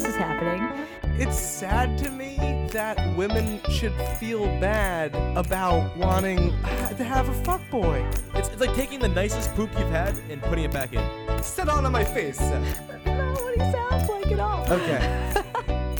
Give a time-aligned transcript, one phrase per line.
[0.00, 0.86] Okay, well, this is happening.
[1.20, 6.52] It's sad to me that women should feel bad about wanting
[6.96, 8.06] to have a fuckboy.
[8.34, 11.42] It's, it's like taking the nicest poop you've had and putting it back in.
[11.42, 12.38] Sit on on my face.
[12.38, 14.72] That's not what he sounds like at all.
[14.72, 15.32] Okay.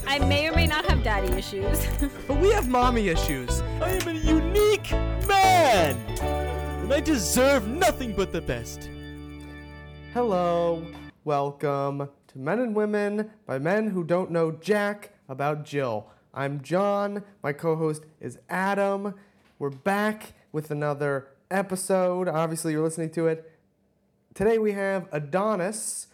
[0.07, 1.87] I may or may not have daddy issues.
[2.27, 3.61] but we have mommy issues.
[3.83, 4.91] I am a unique
[5.29, 8.89] man, and I deserve nothing but the best.
[10.15, 10.85] Hello.
[11.25, 16.07] Welcome to Men and Women by men who don't know jack about Jill.
[16.33, 17.25] I'm John.
[17.43, 19.15] My co host is Adam.
[19.59, 22.29] We're back with another episode.
[22.29, 23.51] Obviously, you're listening to it.
[24.33, 26.07] Today we have Adonis,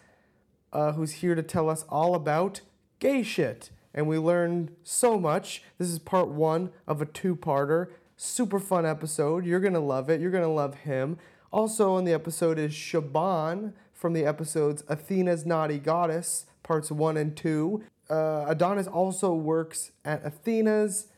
[0.73, 2.62] uh, who's here to tell us all about
[2.98, 3.69] gay shit.
[3.92, 5.62] And we learned so much.
[5.77, 7.89] This is part one of a two parter.
[8.17, 9.44] Super fun episode.
[9.44, 10.22] You're going to love it.
[10.22, 11.19] You're going to love him.
[11.53, 17.36] Also, on the episode is Shaban from the episodes Athena's Naughty Goddess, parts one and
[17.36, 17.83] two.
[18.08, 21.08] Uh, Adonis also works at Athena's.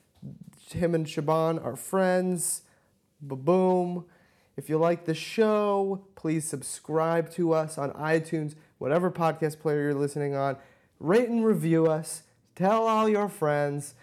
[0.70, 2.62] Him and Shaban are friends.
[3.20, 4.04] Ba-boom.
[4.56, 9.94] If you like the show, please subscribe to us on iTunes, whatever podcast player you're
[9.94, 10.56] listening on.
[11.00, 12.22] Rate and review us.
[12.54, 13.94] Tell all your friends.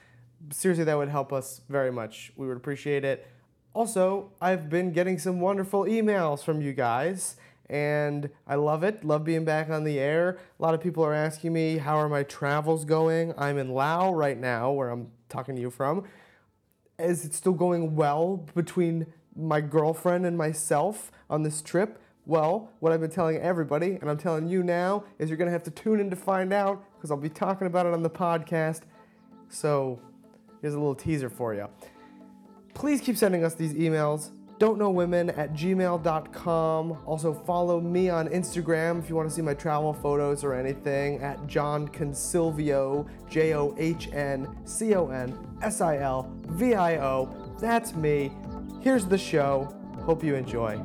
[0.51, 2.31] Seriously, that would help us very much.
[2.35, 3.27] We would appreciate it.
[3.73, 7.35] Also, I've been getting some wonderful emails from you guys,
[7.69, 9.03] and I love it.
[9.03, 10.37] Love being back on the air.
[10.59, 13.33] A lot of people are asking me, how are my travels going?
[13.37, 16.03] I'm in Laos right now, where I'm talking to you from.
[16.99, 21.99] Is it still going well between my girlfriend and myself on this trip?
[22.25, 25.51] Well, what I've been telling everybody, and I'm telling you now, is you're going to
[25.51, 28.09] have to tune in to find out because I'll be talking about it on the
[28.09, 28.81] podcast.
[29.49, 29.99] So,
[30.61, 31.67] here's a little teaser for you.
[32.73, 34.31] Please keep sending us these emails.
[34.57, 36.97] Don't know women at gmail.com.
[37.05, 41.21] Also, follow me on Instagram if you want to see my travel photos or anything
[41.21, 46.97] at John Consilvio, J O H N C O N S I L V I
[46.97, 47.55] O.
[47.59, 48.31] That's me.
[48.81, 49.73] Here's the show.
[50.05, 50.79] Hope you enjoy.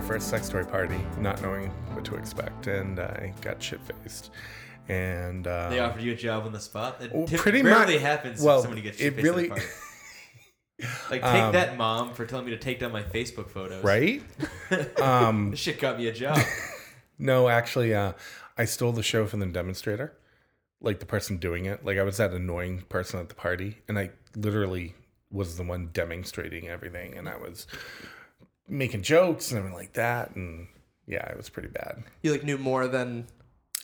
[0.00, 4.30] My first sex toy party, not knowing what to expect, and I got shit faced.
[4.88, 7.02] And uh, They offered you a job on the spot.
[7.02, 9.62] It Well, pretty rarely much- happens well, when somebody gets it shit really- really.
[11.10, 13.82] Like take Um, that, mom, for telling me to take down my Facebook photos.
[13.82, 14.22] right?
[15.02, 16.38] um, This shit got me a job.
[17.18, 18.12] no, actually, uh,
[18.56, 20.16] I stole the show from the demonstrator,
[20.80, 21.84] like the person doing it.
[21.84, 24.94] Like I was that annoying person at the party, and I literally
[25.32, 27.66] was the one demonstrating everything, and I was
[28.68, 30.68] making jokes and everything like that, and
[31.06, 32.02] yeah, it was pretty bad.
[32.22, 33.26] You like knew more than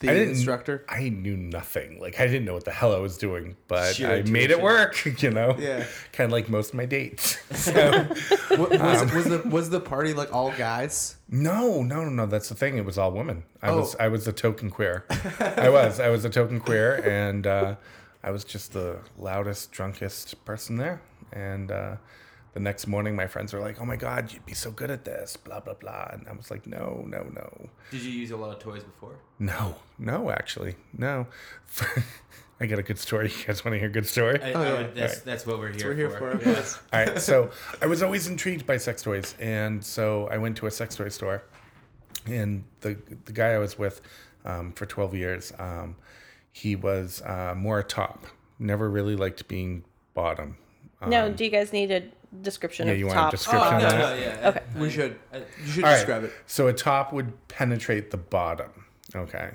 [0.01, 0.85] the I instructor?
[0.89, 2.01] I knew nothing.
[2.01, 5.03] Like I didn't know what the hell I was doing, but I made it work.
[5.23, 5.85] You know, Yeah.
[6.13, 7.39] kind of like most of my dates.
[7.55, 7.73] So,
[8.51, 11.17] Wa- was, Um, was the was the party like all guys?
[11.29, 12.27] no, no, no, no.
[12.27, 12.77] That's the thing.
[12.77, 13.45] It was all women.
[13.63, 14.05] I was, Oh.
[14.05, 15.05] I was the token queer.
[15.41, 17.77] I was, I was a token queer, and uh,
[18.23, 21.01] I was just the loudest, drunkest person there.
[21.33, 21.97] And uh,
[22.55, 25.05] the next morning, my friends were like, "Oh my God, you'd be so good at
[25.05, 28.37] this," blah blah blah, and I was like, "No, no, no." Did you use a
[28.37, 29.17] lot of toys before?
[29.39, 31.27] No, no, actually, no.
[32.61, 33.31] I got a good story.
[33.37, 34.41] You guys want to hear a good story?
[34.41, 36.39] I, Oh, I would- that's, that's what we're here we're here for.
[36.39, 36.49] for.
[36.49, 36.65] Yeah.
[36.93, 37.51] All right, so
[37.83, 41.09] I was always intrigued by sex toys, and so I went to a sex toy
[41.09, 41.43] store,
[42.27, 44.01] and the the guy I was with
[44.45, 45.97] um, for twelve years, um,
[46.53, 48.25] he was uh, more a top.
[48.61, 49.83] Never really liked being
[50.15, 50.57] bottom.
[51.03, 52.05] Um, No, do you guys need a
[52.43, 53.31] description yeah, of you want a top?
[53.33, 53.99] description Oh, of no, that?
[53.99, 54.49] no, yeah.
[54.49, 54.63] Okay.
[54.77, 55.19] We should.
[55.33, 56.33] You should All right, describe it.
[56.47, 58.71] So a top would penetrate the bottom.
[59.15, 59.53] Okay.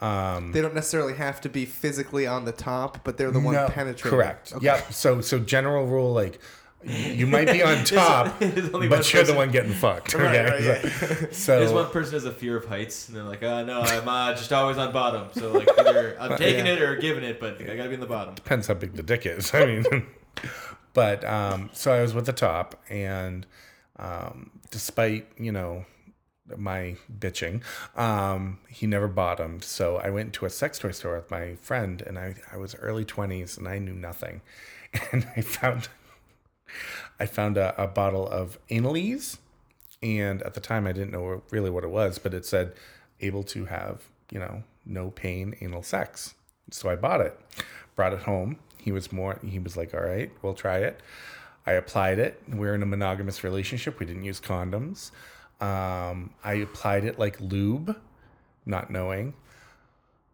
[0.00, 3.54] Um, They don't necessarily have to be physically on the top, but they're the one
[3.54, 4.18] no, penetrating.
[4.18, 4.52] Correct.
[4.52, 4.64] Okay.
[4.64, 4.92] Yep.
[4.92, 6.40] So so general rule like.
[6.84, 10.14] You might be on top, there's only but you're the one getting fucked.
[10.14, 10.22] Okay.
[10.22, 11.26] Right, right, yeah.
[11.32, 14.06] So There's one person has a fear of heights, and they're like, "Uh, no, I'm
[14.06, 15.28] uh, just always on bottom.
[15.32, 16.74] So like, either I'm taking yeah.
[16.74, 19.02] it or giving it, but I gotta be in the bottom." depends how big the
[19.02, 19.52] dick is.
[19.52, 20.06] I mean,
[20.96, 23.46] but um, so I was with the top, and
[23.98, 25.84] um, despite you know
[26.56, 27.62] my bitching,
[27.98, 29.62] um, he never bottomed.
[29.62, 32.74] So I went to a sex toy store with my friend, and I I was
[32.76, 34.40] early twenties, and I knew nothing,
[35.12, 35.88] and I found
[37.20, 39.36] I found a, a bottle of Anal-Eze,
[40.02, 42.72] and at the time I didn't know really what it was, but it said
[43.20, 44.00] able to have
[44.32, 46.32] you know no pain anal sex.
[46.70, 47.38] So I bought it,
[47.94, 48.60] brought it home.
[48.86, 49.40] He was more.
[49.44, 51.00] He was like, "All right, we'll try it."
[51.66, 52.40] I applied it.
[52.48, 53.98] We're in a monogamous relationship.
[53.98, 55.10] We didn't use condoms.
[55.60, 58.00] Um, I applied it like lube,
[58.64, 59.34] not knowing.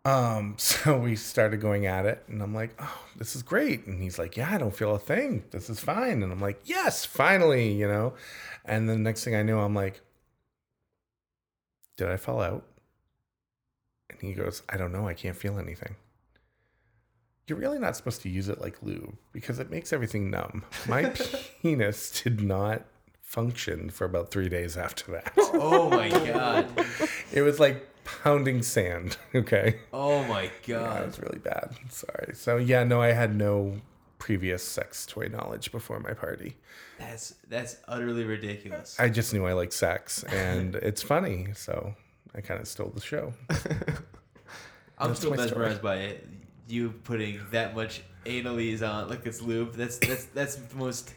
[0.05, 4.03] Um, so we started going at it, and I'm like, "Oh, this is great." And
[4.03, 5.45] he's like, "Yeah, I don't feel a thing.
[5.51, 8.13] This is fine." And I'm like, "Yes, finally," you know.
[8.67, 10.03] And the next thing I knew, I'm like,
[11.97, 12.67] "Did I fall out?"
[14.11, 15.09] And he goes, "I don't know.
[15.09, 15.97] I can't feel anything."
[17.47, 20.65] You're really not supposed to use it like lube because it makes everything numb.
[20.89, 21.13] My
[21.63, 22.85] penis did not
[23.21, 25.33] function for about three days after that.
[25.39, 26.69] Oh my god.
[27.33, 29.17] It was like pounding sand.
[29.35, 29.81] Okay.
[29.93, 31.75] Oh my Yeah, it was really bad.
[31.89, 32.35] Sorry.
[32.35, 33.81] So yeah, no, I had no
[34.19, 36.57] previous sex toy knowledge before my party.
[36.99, 38.97] That's that's utterly ridiculous.
[39.01, 41.95] I just knew I liked sex, and it's funny, so
[42.35, 43.33] I kind of stole the show.
[44.99, 45.69] I'm That's still my story.
[45.69, 46.29] mesmerized by it.
[46.69, 49.75] You putting that much Anal-Eze on like it's lube.
[49.75, 51.13] That's that's that's the most.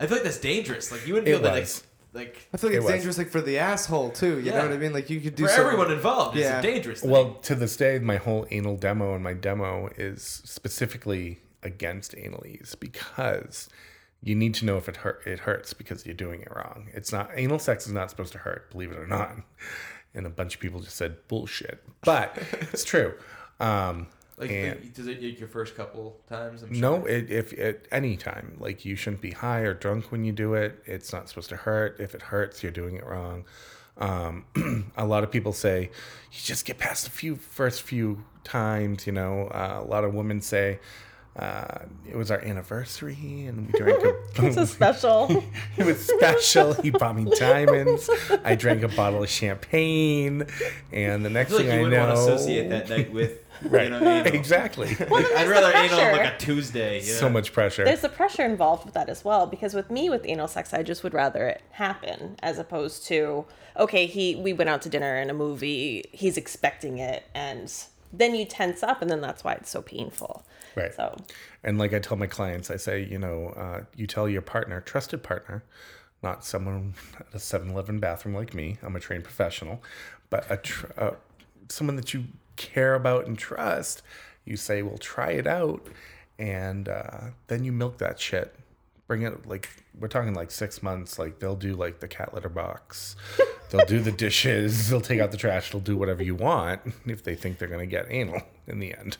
[0.00, 0.90] I feel like that's dangerous.
[0.92, 1.82] Like you wouldn't feel It that was.
[2.12, 2.92] like like I feel like It it's was.
[2.94, 4.38] dangerous, like for the asshole too.
[4.38, 4.58] You Yeah.
[4.58, 4.92] know what I mean?
[4.92, 6.36] Like you could do for something- everyone involved.
[6.36, 6.58] It's Yeah.
[6.58, 7.00] a dangerous.
[7.00, 7.10] Thing.
[7.10, 12.74] Well, to this day, my whole anal demo and my demo is specifically against Anal-Eze
[12.76, 13.68] because
[14.22, 15.22] you need to know if it hurt.
[15.26, 16.88] It hurts because you're doing it wrong.
[16.92, 19.36] It's not anal sex is not supposed to hurt, believe it or not.
[20.14, 22.36] And a bunch of people just said bullshit, but
[22.72, 23.14] it's true.
[23.60, 24.06] Um,
[24.38, 26.62] like, and- does it like, your first couple times?
[26.62, 26.80] I'm sure.
[26.80, 30.32] No, it, if at any time, like you shouldn't be high or drunk when you
[30.32, 30.82] do it.
[30.84, 32.00] It's not supposed to hurt.
[32.00, 33.44] If it hurts, you're doing it wrong.
[33.98, 34.44] Um,
[34.96, 35.90] a lot of people say
[36.32, 39.06] you just get past the few first few times.
[39.06, 40.80] You know, uh, a lot of women say
[41.38, 44.14] uh, it was our anniversary and we drank a.
[44.46, 45.44] It's a special.
[45.76, 46.74] it was special.
[46.74, 48.08] He bought me diamonds.
[48.44, 50.46] I drank a bottle of champagne,
[50.92, 52.88] and the I next feel like thing you I wouldn't know, want to associate that
[52.88, 53.84] night with right?
[53.84, 54.26] you know anal.
[54.34, 54.88] exactly.
[54.88, 56.96] Like, then I'd rather the anal on like a Tuesday.
[56.96, 57.84] You so much pressure.
[57.84, 60.82] There's the pressure involved with that as well, because with me with anal sex, I
[60.82, 63.44] just would rather it happen as opposed to
[63.78, 67.70] okay, he we went out to dinner and a movie, he's expecting it, and
[68.12, 70.44] then you tense up, and then that's why it's so painful.
[70.76, 70.94] Right.
[70.94, 71.16] So
[71.64, 74.80] And like I tell my clients, I say, you know, uh, you tell your partner,
[74.80, 75.64] trusted partner,
[76.22, 78.78] not someone at a 7 Eleven bathroom like me.
[78.82, 79.82] I'm a trained professional,
[80.30, 81.10] but a tr- uh,
[81.68, 82.24] someone that you
[82.56, 84.02] care about and trust.
[84.44, 85.86] You say, well, try it out.
[86.38, 88.54] And uh, then you milk that shit.
[89.06, 89.68] Bring it like,
[89.98, 91.18] we're talking like six months.
[91.18, 93.16] Like, they'll do like the cat litter box,
[93.70, 97.22] they'll do the dishes, they'll take out the trash, they'll do whatever you want if
[97.22, 99.16] they think they're going to get anal in the end.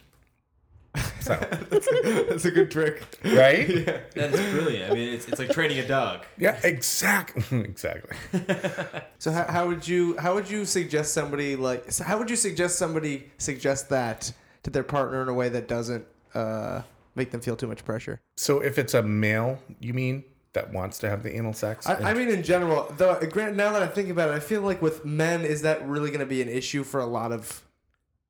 [1.27, 1.35] So,
[2.29, 3.03] That's a good trick.
[3.25, 3.69] right?
[3.69, 4.01] Yeah.
[4.15, 4.93] That's brilliant.
[4.93, 6.25] I mean, it's, it's like training a dog.
[6.39, 7.61] Yeah, exactly.
[7.61, 8.17] exactly.
[9.19, 12.37] So how, how would you how would you suggest somebody like so how would you
[12.37, 14.31] suggest somebody suggest that
[14.63, 16.83] to their partner in a way that doesn't uh,
[17.15, 18.21] make them feel too much pressure?
[18.37, 20.23] So if it's a male, you mean
[20.53, 21.87] that wants to have the anal sex?
[21.87, 23.19] I, I mean, in general, though.
[23.31, 26.11] Grant, now that I think about it, I feel like with men, is that really
[26.11, 27.63] going to be an issue for a lot of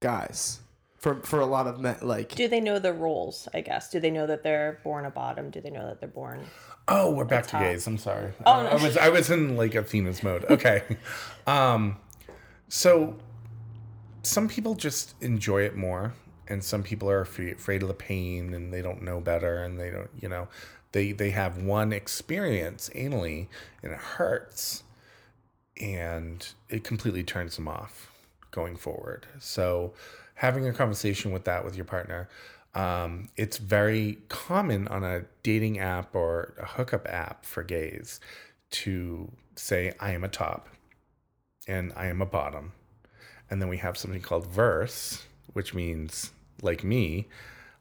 [0.00, 0.60] guys?
[0.98, 3.48] For for a lot of men, like do they know the roles?
[3.52, 3.90] I guess.
[3.90, 5.50] Do they know that they're born a bottom?
[5.50, 6.46] Do they know that they're born?
[6.88, 7.60] oh, we're back to top.
[7.62, 7.87] gays.
[7.87, 8.32] I'm sorry.
[8.44, 8.69] Oh, I, no.
[8.70, 10.44] I was I was in like Athena's mode.
[10.50, 10.82] Okay.
[11.46, 11.96] um,
[12.69, 13.16] so
[14.22, 16.14] some people just enjoy it more,
[16.48, 19.78] and some people are afraid, afraid of the pain, and they don't know better, and
[19.78, 20.49] they don't, you know,
[20.92, 23.49] they they have one experience anally,
[23.82, 24.82] and it hurts,
[25.80, 28.11] and it completely turns them off
[28.50, 29.26] going forward.
[29.38, 29.92] So
[30.37, 32.28] having a conversation with that with your partner.
[32.75, 38.21] Um, it's very common on a dating app or a hookup app for gays
[38.71, 40.69] to say, I am a top
[41.66, 42.73] and I am a bottom.
[43.50, 45.25] And then we have something called verse,
[45.55, 47.28] which means, like me,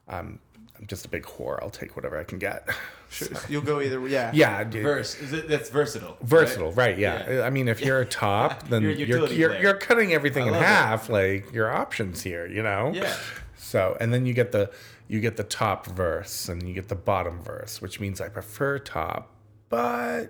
[0.08, 0.40] um,
[0.78, 1.62] I'm just a big whore.
[1.62, 2.68] I'll take whatever I can get.
[3.50, 4.06] you'll go either.
[4.08, 4.32] Yeah.
[4.34, 4.84] yeah, dude.
[4.84, 5.16] Verse.
[5.22, 6.18] Is it, that's versatile.
[6.22, 6.98] Versatile, right?
[6.98, 7.30] Yeah.
[7.30, 7.42] Yeah.
[7.44, 10.44] I mean, if you're a top, then You're you're a you're, you're, you're cutting everything
[10.44, 10.66] I in love it.
[10.66, 11.10] half.
[11.10, 12.92] Like your options here, you know.
[12.94, 13.16] Yeah.
[13.58, 14.70] So, and then you get the
[15.08, 18.78] you get the top verse and you get the bottom verse, which means I prefer
[18.78, 19.32] top,
[19.70, 20.28] but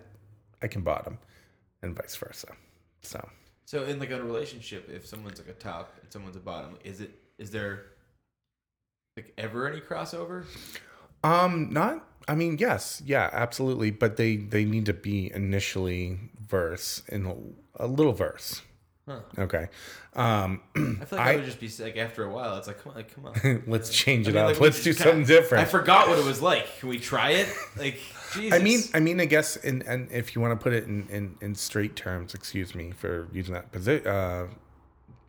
[0.61, 1.17] I can bottom,
[1.81, 2.47] and vice versa.
[3.01, 3.27] So,
[3.65, 7.01] So in like a relationship, if someone's like a top and someone's a bottom, is
[7.01, 7.87] it is there
[9.15, 10.45] like ever any crossover?
[11.24, 12.05] um, not.
[12.27, 17.36] I mean, yes, yeah, absolutely, but they they need to be initially verse in a,
[17.84, 18.62] a little verse.
[19.07, 19.19] Huh.
[19.38, 19.67] Okay.
[20.15, 22.81] Um, I feel like I- I would just be like after a while, it's like
[22.81, 23.63] come on, like, come on.
[23.67, 24.48] let's change I it mean, up.
[24.53, 25.62] like, let's do just kinda- something different.
[25.62, 26.79] I forgot what it was like.
[26.79, 27.48] Can we try it?
[27.77, 28.00] Like
[28.34, 28.60] Jesus.
[28.60, 31.07] I mean, I mean, I guess, in, and if you want to put it in,
[31.10, 34.48] in, in straight terms, excuse me for using that posi- uh,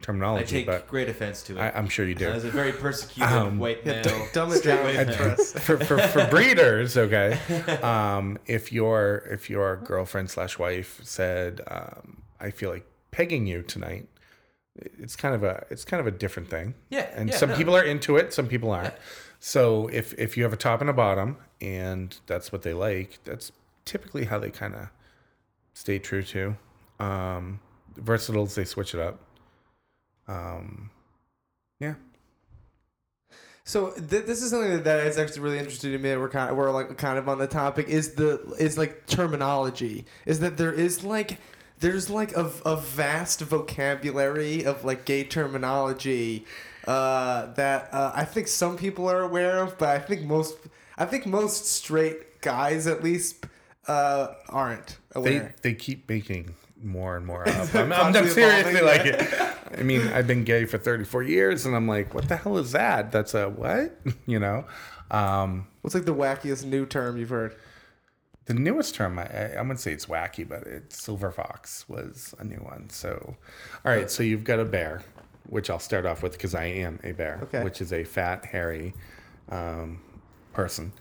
[0.09, 1.61] I take but great offense to it.
[1.61, 2.29] I, I'm sure you do.
[2.29, 4.03] As a very persecuted Um, white male.
[4.03, 5.37] d- dumb it straight down white man.
[5.37, 7.38] for, for, for breeders, okay.
[7.83, 13.62] Um, if your if your girlfriend slash wife said, um, "I feel like pegging you
[13.62, 14.09] tonight,"
[14.99, 16.75] it's kind of a it's kind of a different thing.
[16.91, 17.57] Yeah, and yeah, some no.
[17.57, 18.95] people are into it, some people aren't.
[19.41, 23.19] So if if you have a top and a bottom, and that's what they like,
[23.25, 23.50] that's
[23.85, 24.88] typically how they kind of
[25.75, 26.57] stay true to.
[27.00, 27.61] Um,
[27.99, 29.21] versatiles, they switch it up.
[30.28, 30.90] Um,
[31.80, 31.95] yeah.
[33.64, 36.16] So th- this is something that is actually really interesting to me.
[36.16, 40.04] We're kind of, we're like kind of on the topic is the is like terminology.
[40.25, 41.38] Is that there is like
[41.80, 46.47] there's like a, a vast vocabulary of like gay terminology
[46.87, 50.56] uh, that uh, I think some people are aware of, but I think most
[50.97, 53.47] I think most straight guys at least
[53.88, 55.54] uh, aren't aware.
[55.62, 57.75] They they keep making more and more up.
[57.75, 59.33] I'm, I'm, I'm seriously like it.
[59.78, 62.73] I mean, I've been gay for 34 years, and I'm like, what the hell is
[62.73, 63.12] that?
[63.12, 63.99] That's a what?
[64.26, 64.64] You know.
[65.11, 67.56] Um, What's like the wackiest new term you've heard?
[68.47, 72.45] The newest term, I, I, wouldn't say it's wacky, but it's silver fox was a
[72.45, 72.90] new one.
[72.90, 73.37] So,
[73.85, 75.02] all right, so you've got a bear,
[75.49, 77.64] which I'll start off with because I am a bear, Okay.
[77.64, 78.95] which is a fat, hairy
[79.49, 80.00] um,
[80.52, 80.92] person.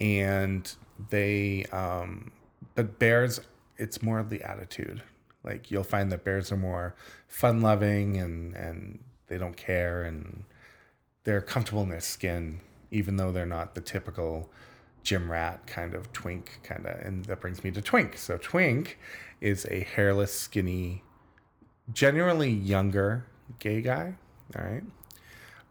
[0.00, 0.70] And
[1.10, 2.30] they, um,
[2.74, 3.40] but bears,
[3.78, 5.02] it's more of the attitude.
[5.44, 6.94] Like you'll find that bears are more
[7.28, 10.44] fun loving and, and they don't care and
[11.24, 14.50] they're comfortable in their skin, even though they're not the typical
[15.02, 17.00] gym rat kind of twink kind of.
[17.00, 18.16] And that brings me to twink.
[18.16, 18.98] So twink
[19.40, 21.02] is a hairless, skinny,
[21.92, 23.26] generally younger
[23.58, 24.14] gay guy.
[24.56, 24.82] All right.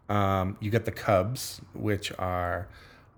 [0.08, 2.68] Um, you got the cubs, which are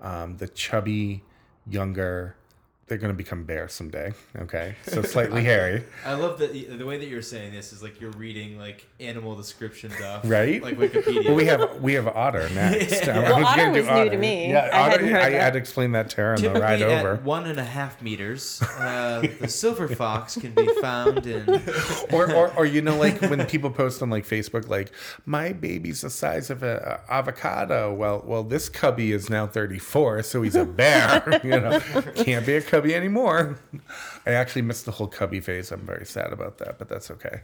[0.01, 1.25] um, the chubby,
[1.69, 2.37] younger.
[2.87, 4.12] They're going to become bears someday.
[4.38, 5.85] Okay, so slightly hairy.
[6.05, 9.35] I love that the way that you're saying this is like you're reading like animal
[9.37, 10.62] descriptions off, Right?
[10.62, 11.25] Like Wikipedia.
[11.25, 13.07] Well, we have we have otter next.
[13.07, 13.19] Yeah.
[13.21, 14.50] I Well, was otter was new to me.
[14.50, 15.07] Yeah, I otter.
[15.07, 17.17] hadn't I, had to explain that to her on the Typically ride at over.
[17.23, 21.49] one and a half meters, uh, the silver fox can be found in.
[22.12, 24.93] or, or, or you know, like when people post on like Facebook, like
[25.25, 27.95] my baby's the size of a, a avocado.
[27.95, 31.41] Well, well, this cubby is now 34, so he's a bear.
[31.43, 31.81] you know,
[32.17, 33.59] can't be a cubby anymore.
[34.26, 35.71] I actually missed the whole cubby phase.
[35.73, 37.43] I'm very sad about that, but that's okay.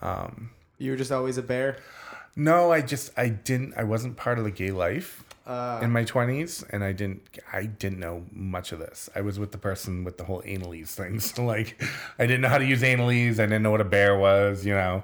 [0.00, 1.76] Um, You were just always a bear.
[2.36, 3.74] no, I just I didn't.
[3.76, 7.20] I wasn't part of the gay life Uh, in my 20s, and I didn't.
[7.52, 9.08] I didn't know much of this.
[9.14, 11.36] I was with the person with the whole Anal-Eze things.
[11.54, 11.80] like,
[12.18, 13.38] I didn't know how to use Anal-Eze.
[13.40, 14.64] I didn't know what a bear was.
[14.66, 15.02] You know.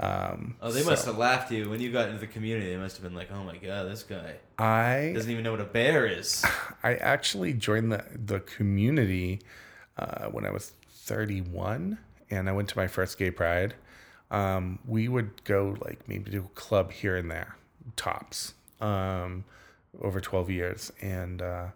[0.00, 2.70] Um, Oh, they so must have laughed at you when you got into the community.
[2.70, 5.60] They must have been like, "Oh my god, this guy I doesn't even know what
[5.60, 6.44] a bear is."
[6.82, 9.40] I actually joined the the community
[9.96, 11.98] uh, when I was 31,
[12.30, 13.74] and I went to my first gay pride.
[14.30, 17.54] Um, we would go like maybe to a club here and there,
[17.94, 19.44] tops, um,
[20.02, 21.66] over 12 years, and uh,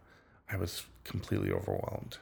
[0.50, 2.18] I was completely overwhelmed.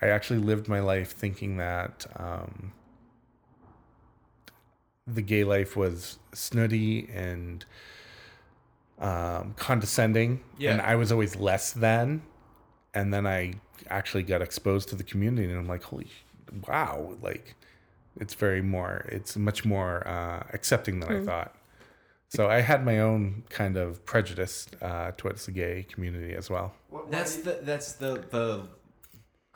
[0.00, 2.72] I actually lived my life thinking that um,
[5.12, 7.64] the gay life was snooty and
[8.98, 10.72] um, condescending, Yeah.
[10.72, 12.22] and I was always less than.
[12.94, 13.54] And then I
[13.88, 16.08] actually got exposed to the community, and I'm like, holy,
[16.66, 17.14] wow!
[17.22, 17.54] Like,
[18.18, 21.54] it's very more, it's much more uh, accepting than I thought.
[22.30, 26.74] So I had my own kind of prejudice uh, towards the gay community as well.
[27.08, 28.66] That's the that's the the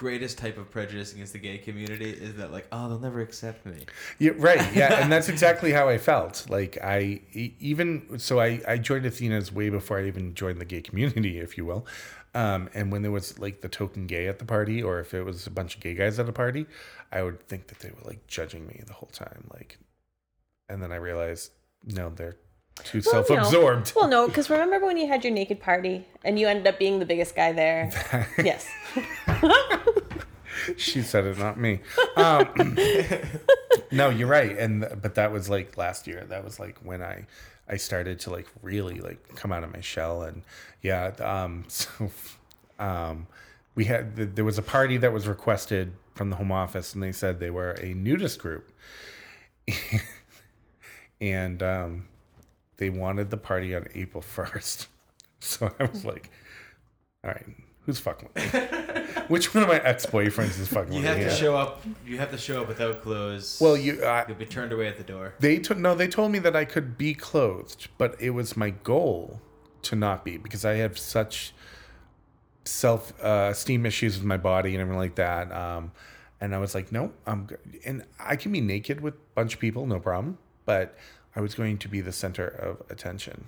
[0.02, 3.64] greatest type of prejudice against the gay community is that like, oh, they'll never accept
[3.64, 3.84] me.
[4.18, 4.74] Yeah, right.
[4.74, 6.50] Yeah, and that's exactly how I felt.
[6.50, 10.82] Like i even so, I I joined Athena's way before I even joined the gay
[10.82, 11.86] community, if you will.
[12.34, 15.22] Um, and when there was like the token gay at the party, or if it
[15.22, 16.66] was a bunch of gay guys at a party,
[17.12, 19.44] I would think that they were like judging me the whole time.
[19.54, 19.78] Like,
[20.68, 21.52] and then I realized,
[21.84, 22.38] no, they're
[22.84, 23.92] too Well, self-absorbed.
[23.94, 26.98] Well, no, because remember when you had your naked party and you ended up being
[26.98, 27.90] the biggest guy there?
[28.42, 28.68] yes.
[30.76, 31.80] she said it, not me.
[32.16, 32.76] Um,
[33.92, 34.56] no, you're right.
[34.56, 36.24] And but that was like last year.
[36.28, 37.26] That was like when I
[37.68, 40.22] I started to like really like come out of my shell.
[40.22, 40.42] And
[40.82, 42.10] yeah, um, so
[42.78, 43.26] um,
[43.74, 47.12] we had there was a party that was requested from the home office, and they
[47.12, 48.70] said they were a nudist group,
[51.20, 52.08] and um,
[52.82, 54.88] they wanted the party on April first.
[55.44, 56.30] So I was like,
[57.24, 57.44] all right.
[57.84, 58.60] Who's fucking with me?
[59.26, 61.24] Which one of my ex boyfriends is fucking You with have me?
[61.24, 61.34] to Yeah.
[61.36, 61.82] show up.
[62.06, 63.58] You have to show up without clothes.
[63.60, 65.34] Well, you uh, you'll be turned away at the door.
[65.40, 65.96] they took no.
[65.96, 69.40] They told me that I could be clothed, but it was my goal
[69.82, 71.52] to not be because I have such
[72.64, 75.50] self uh, esteem issues with my body and everything like that.
[75.50, 75.90] Um,
[76.40, 77.58] and I was like, no, I'm good.
[77.84, 80.38] And I can be naked with a bunch of people, no problem.
[80.66, 80.96] But
[81.34, 83.46] I was going to be the center of attention,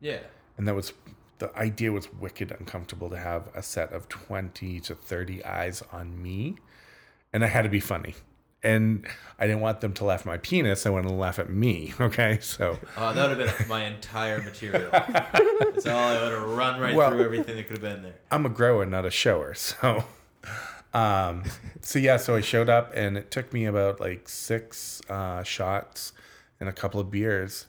[0.00, 0.20] Yeah.
[0.56, 0.92] and that was
[1.38, 6.22] the idea was wicked uncomfortable to have a set of twenty to thirty eyes on
[6.22, 6.56] me,
[7.32, 8.14] and I had to be funny.
[8.62, 9.06] and
[9.38, 10.86] I didn't want them to laugh at my penis.
[10.86, 11.92] I wanted to laugh at me.
[12.00, 14.90] Okay, so Oh, that would have been my entire material.
[14.92, 18.14] That's all I would have run right Well- through everything that could have been there.
[18.30, 19.54] I'm a grower, not a shower.
[19.66, 20.04] So,
[20.94, 21.44] um,
[21.82, 26.12] so yeah, so I showed up, and it took me about like six uh, shots
[26.60, 27.66] and a couple of beers.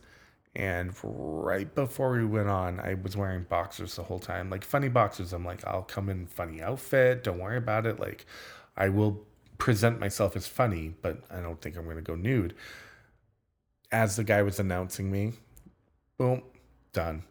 [0.55, 4.89] And right before we went on, I was wearing boxers the whole time, like funny
[4.89, 5.31] boxers.
[5.31, 7.23] I'm like, I'll come in funny outfit.
[7.23, 7.99] Don't worry about it.
[7.99, 8.25] Like,
[8.75, 9.23] I will
[9.59, 12.55] present myself as funny, but I don't think I'm going to go nude.
[13.91, 15.33] As the guy was announcing me,
[16.17, 16.41] boom,
[16.91, 17.23] done.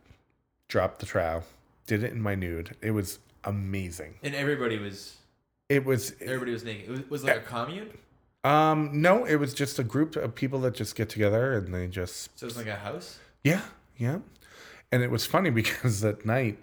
[0.69, 1.45] Dropped the trowel.
[1.87, 2.77] Did it in my nude.
[2.81, 4.15] It was amazing.
[4.23, 5.17] And everybody was
[5.69, 6.89] It was everybody was naked.
[6.89, 7.91] It was, was like a commune?
[8.47, 11.87] Um no, it was just a group of people that just get together and they
[11.87, 13.19] just So it was like a house?
[13.43, 13.63] yeah,
[13.97, 14.19] yeah.
[14.93, 16.59] And it was funny because that night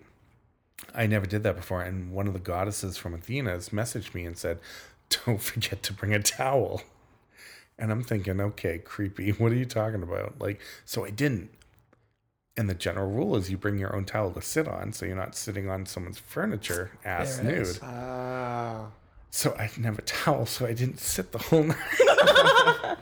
[0.93, 4.37] I never did that before and one of the goddesses from Athena's messaged me and
[4.37, 4.59] said,
[5.09, 6.81] "Don't forget to bring a towel."
[7.79, 9.31] And I'm thinking, "Okay, creepy.
[9.39, 11.49] What are you talking about?" Like, so I didn't.
[12.55, 15.15] And the general rule is you bring your own towel to sit on, so you're
[15.15, 17.79] not sitting on someone's furniture ass nude.
[19.33, 19.35] Ah.
[19.35, 22.97] So I didn't have a towel, so I didn't sit the whole night.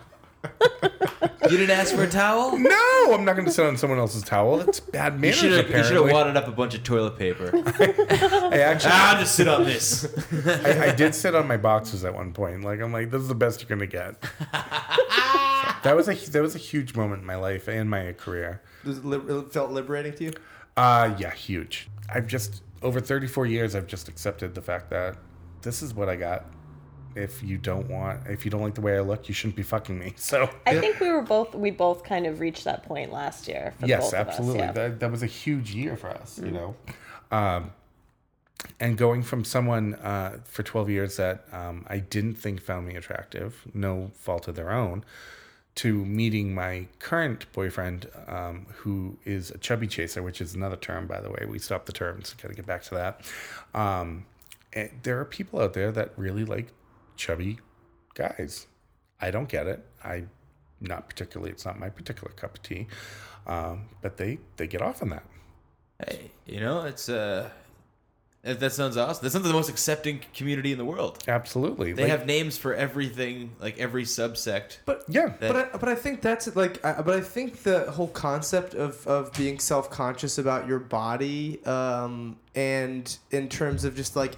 [1.49, 2.57] You didn't ask for a towel?
[2.57, 4.57] no, I'm not going to sit on someone else's towel.
[4.59, 5.35] That's bad You manners.
[5.37, 7.51] should have you should have wadded up a bunch of toilet paper.
[7.53, 10.05] I actually, ah, I'll just sit on this.
[10.65, 12.63] I, I did sit on my boxes at one point.
[12.63, 14.15] Like I'm like, this is the best you're going to get.
[14.23, 14.29] So
[15.83, 18.61] that was a that was a huge moment in my life and my career.
[18.85, 20.31] Does it, li- it felt liberating to you?
[20.77, 21.89] Uh yeah, huge.
[22.07, 25.17] I've just over 34 years, I've just accepted the fact that
[25.61, 26.45] this is what I got.
[27.13, 29.63] If you don't want, if you don't like the way I look, you shouldn't be
[29.63, 30.13] fucking me.
[30.17, 33.73] So I think we were both we both kind of reached that point last year.
[33.79, 34.71] For yes both of us, absolutely yeah.
[34.71, 36.75] that, that was a huge year for us you know
[37.31, 37.71] um,
[38.79, 42.95] and going from someone uh, for 12 years that um, i didn't think found me
[42.95, 45.03] attractive no fault of their own
[45.73, 51.07] to meeting my current boyfriend um, who is a chubby chaser which is another term
[51.07, 53.21] by the way we stopped the terms gotta get back to that
[53.73, 54.25] um,
[54.73, 56.67] and there are people out there that really like
[57.15, 57.59] chubby
[58.15, 58.67] guys
[59.19, 60.23] i don't get it i
[60.79, 62.87] not particularly it's not my particular cup of tea
[63.47, 65.23] um, but they they get off on that
[66.07, 67.49] Hey, you know, it's uh
[68.43, 69.23] that that sounds awesome.
[69.23, 71.19] That sounds like the most accepting community in the world.
[71.27, 74.77] absolutely They Like, have names for everything, like every subsect.
[74.85, 78.07] But yeah But I, but I think that's like I, but I think the whole
[78.07, 84.15] concept of, of being self conscious about your body um, and in terms of just
[84.15, 84.33] like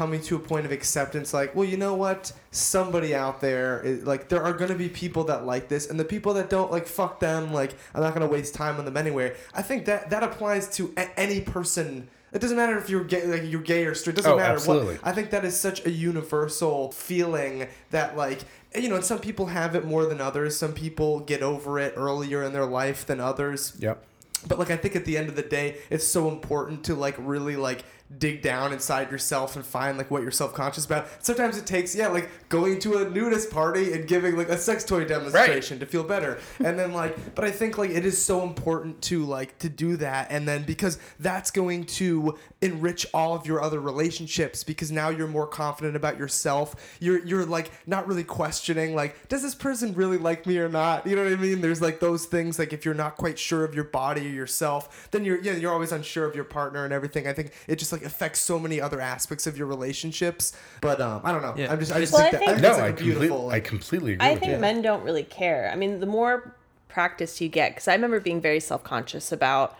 [0.00, 4.04] coming to a point of acceptance like well you know what somebody out there is,
[4.04, 6.70] like there are going to be people that like this and the people that don't
[6.70, 9.84] like fuck them like I'm not going to waste time on them anyway I think
[9.86, 13.62] that that applies to a- any person it doesn't matter if you're gay like you're
[13.62, 14.94] gay or straight it doesn't Oh, matter absolutely.
[14.96, 18.40] what I think that is such a universal feeling that like
[18.76, 20.56] you know, and some people have it more than others.
[20.56, 23.76] Some people get over it earlier in their life than others.
[23.78, 24.04] yep
[24.46, 27.16] But like I think at the end of the day, it's so important to like
[27.18, 27.84] really like
[28.18, 31.06] dig down inside yourself and find like what you're self-conscious about.
[31.24, 34.84] Sometimes it takes yeah, like going to a nudist party and giving like a sex
[34.84, 36.38] toy demonstration to feel better.
[36.62, 39.96] And then like but I think like it is so important to like to do
[39.96, 45.08] that and then because that's going to enrich all of your other relationships because now
[45.08, 46.96] you're more confident about yourself.
[47.00, 51.06] You're you're like not really questioning like does this person really like me or not?
[51.06, 51.60] You know what I mean?
[51.60, 55.24] There's like those things like if you're not quite sure of your body yourself, then
[55.24, 57.26] you're yeah, you're always unsure of your partner and everything.
[57.26, 60.52] I think it just like affects so many other aspects of your relationships.
[60.82, 61.54] But um I don't know.
[61.56, 61.72] Yeah.
[61.72, 63.04] I'm just I just Well, think I think- I think no like I, a complete,
[63.18, 65.70] beautiful I completely agree I with think you men don't really care.
[65.72, 66.54] I mean, the more
[66.88, 69.76] practice you get, because I remember being very self conscious about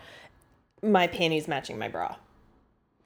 [0.81, 2.15] my panties matching my bra.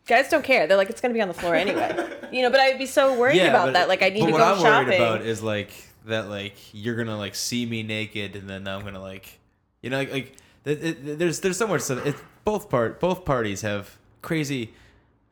[0.07, 0.65] Guys don't care.
[0.65, 1.95] They're like, it's gonna be on the floor anyway,
[2.31, 2.49] you know.
[2.49, 3.87] But I'd be so worried about but- that.
[3.87, 4.87] Like, I need but to what go I'm shopping.
[4.87, 5.69] worried about is like
[6.05, 9.39] that, like you're gonna like see me naked, and then I'm gonna like,
[9.83, 10.35] you know, like, like
[10.69, 14.73] th- th- th- there's there's somewhere so it both part both parties have crazy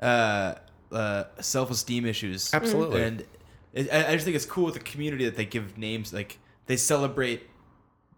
[0.02, 0.56] uh,
[0.91, 2.54] uh, self esteem issues.
[2.54, 3.04] Absolutely.
[3.04, 3.26] and
[3.73, 6.39] it, I I just think it's cool with the community that they give names like
[6.65, 7.47] they celebrate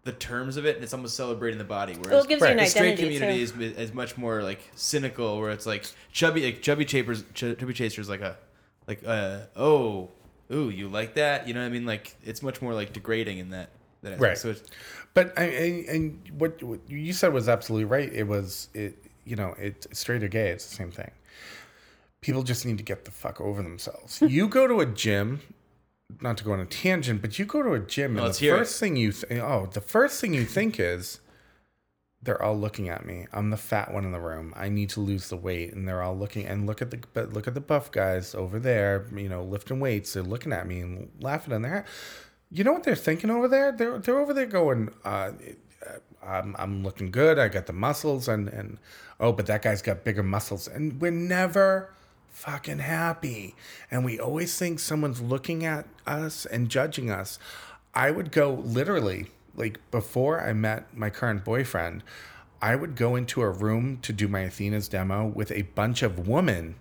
[0.04, 1.92] the terms of it, and it's almost celebrating the body.
[1.92, 3.60] Whereas Well, it gives you an the straight community too.
[3.62, 7.74] is, is much more like cynical, where it's like chubby, like chubby chapers, ch- chubby
[7.74, 8.36] chasers, like a,
[8.88, 10.08] like uh, oh,
[10.50, 11.46] ooh, you like that?
[11.46, 11.84] You know what I mean?
[11.84, 13.68] Like it's much more like degrading in that.
[14.02, 14.20] That.
[14.20, 14.36] Right.
[14.38, 14.62] So it's,
[15.14, 18.12] But I, I, and what, what you said was absolutely right.
[18.12, 18.96] It was it.
[19.24, 20.48] You know, it straight or gay.
[20.50, 21.10] It's the same thing.
[22.20, 24.20] People just need to get the fuck over themselves.
[24.26, 25.40] you go to a gym,
[26.20, 28.54] not to go on a tangent, but you go to a gym and the hear
[28.56, 28.58] it.
[28.58, 31.20] first thing you th- oh the first thing you think is
[32.22, 33.26] they're all looking at me.
[33.32, 34.52] I'm the fat one in the room.
[34.56, 37.32] I need to lose the weight, and they're all looking and look at the but
[37.32, 39.06] look at the buff guys over there.
[39.14, 40.12] You know, lifting weights.
[40.12, 41.84] They're looking at me and laughing in their.
[42.50, 43.72] You know what they're thinking over there?
[43.72, 45.32] They're they're over there going, uh,
[46.22, 47.38] I'm I'm looking good.
[47.38, 48.78] I got the muscles, and and
[49.18, 51.92] oh, but that guy's got bigger muscles, and we're never
[52.30, 53.54] fucking happy,
[53.90, 57.38] and we always think someone's looking at us and judging us.
[57.94, 62.02] I would go literally like before I met my current boyfriend.
[62.62, 66.28] I would go into a room to do my Athena's demo with a bunch of
[66.28, 66.74] women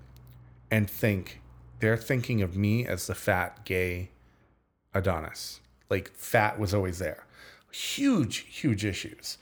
[0.70, 1.42] and think
[1.80, 4.10] they're thinking of me as the fat gay
[4.94, 5.62] Adonis.
[5.90, 7.26] Like fat was always there.
[7.72, 9.38] Huge, huge issues.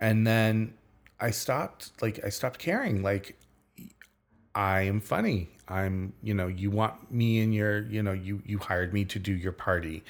[0.00, 0.74] And then
[1.20, 3.02] I stopped like I stopped caring.
[3.02, 3.38] Like
[4.54, 5.50] I am funny.
[5.68, 9.18] I'm, you know, you want me in your, you know, you you hired me to
[9.18, 10.04] do your party.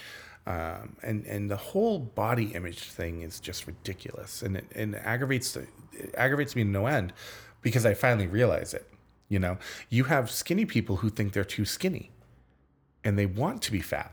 [0.44, 5.02] Um, and and the whole body image thing is just ridiculous, and it, and it
[5.05, 7.12] aggravates the, it aggravates me to no end,
[7.61, 8.90] because I finally realize it.
[9.28, 12.11] You know, you have skinny people who think they're too skinny,
[13.05, 14.12] and they want to be fat.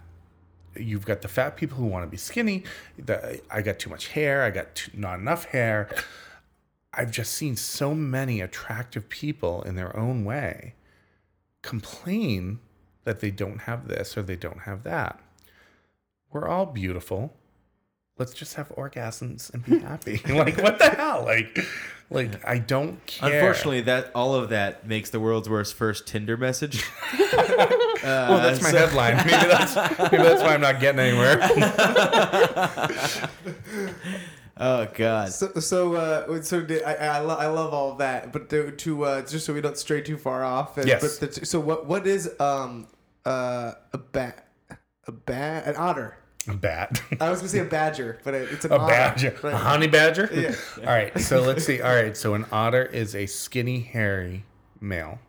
[0.75, 2.63] You've got the fat people who want to be skinny.
[2.97, 4.43] The, I got too much hair.
[4.43, 5.89] I got too, not enough hair.
[6.93, 10.73] I've just seen so many attractive people in their own way
[11.61, 12.59] complain
[13.03, 15.19] that they don't have this or they don't have that.
[16.31, 17.33] We're all beautiful.
[18.17, 20.21] Let's just have orgasms and be happy.
[20.29, 21.23] like what the hell?
[21.25, 21.65] Like
[22.09, 23.39] like I don't care.
[23.39, 26.83] Unfortunately, that all of that makes the world's worst first Tinder message.
[28.03, 29.17] well, that's my headline.
[29.17, 31.39] Maybe that's maybe that's why I'm not getting anywhere.
[34.57, 35.31] oh God.
[35.31, 38.71] So, so, uh, so did, I, I, lo- I love all of that, but to,
[38.71, 40.77] to uh, just so we don't stray too far off.
[40.77, 41.19] And, Yes.
[41.19, 42.87] But the, so what, what is um
[43.25, 44.47] uh a bat,
[45.05, 46.17] a bat, an otter?
[46.47, 47.01] A bat.
[47.19, 48.87] I was gonna say a badger, but it's an A otter.
[48.93, 49.35] badger.
[49.43, 49.53] Right.
[49.53, 50.29] A honey badger?
[50.33, 50.55] Yeah.
[50.87, 51.17] All right.
[51.19, 51.81] So let's see.
[51.81, 52.15] All right.
[52.15, 54.45] So an otter is a skinny, hairy
[54.79, 55.19] male.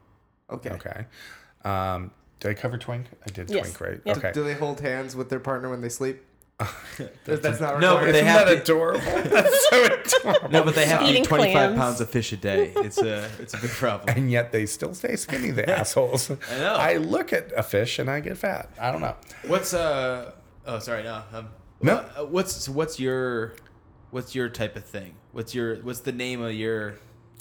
[0.48, 0.70] Okay.
[0.70, 1.06] Okay.
[1.64, 3.06] Um, did I cover twink?
[3.26, 3.62] I did Yes.
[3.74, 4.00] twink, right?
[4.04, 4.16] Yep.
[4.18, 4.32] Okay.
[4.32, 6.22] Do they hold hands with their partner when they sleep?
[7.24, 9.00] That's not No, but they Isn't have that to- adorable?
[9.30, 10.50] That's so adorable.
[10.50, 12.72] No, but they have to eat 25 pounds of fish a day.
[12.76, 14.14] It's a it's a big problem.
[14.16, 16.30] and yet they still stay skinny, the assholes.
[16.30, 16.74] I know.
[16.74, 18.68] I look at a fish and I get fat.
[18.80, 19.16] I don't know.
[19.46, 20.32] What's uh?
[20.66, 21.02] Oh, sorry.
[21.02, 21.22] No.
[21.32, 21.48] Um,
[21.82, 21.96] No.
[22.18, 23.54] uh, what's so what's your
[24.10, 25.14] what's your type of thing?
[25.32, 26.94] What's your what's the name of your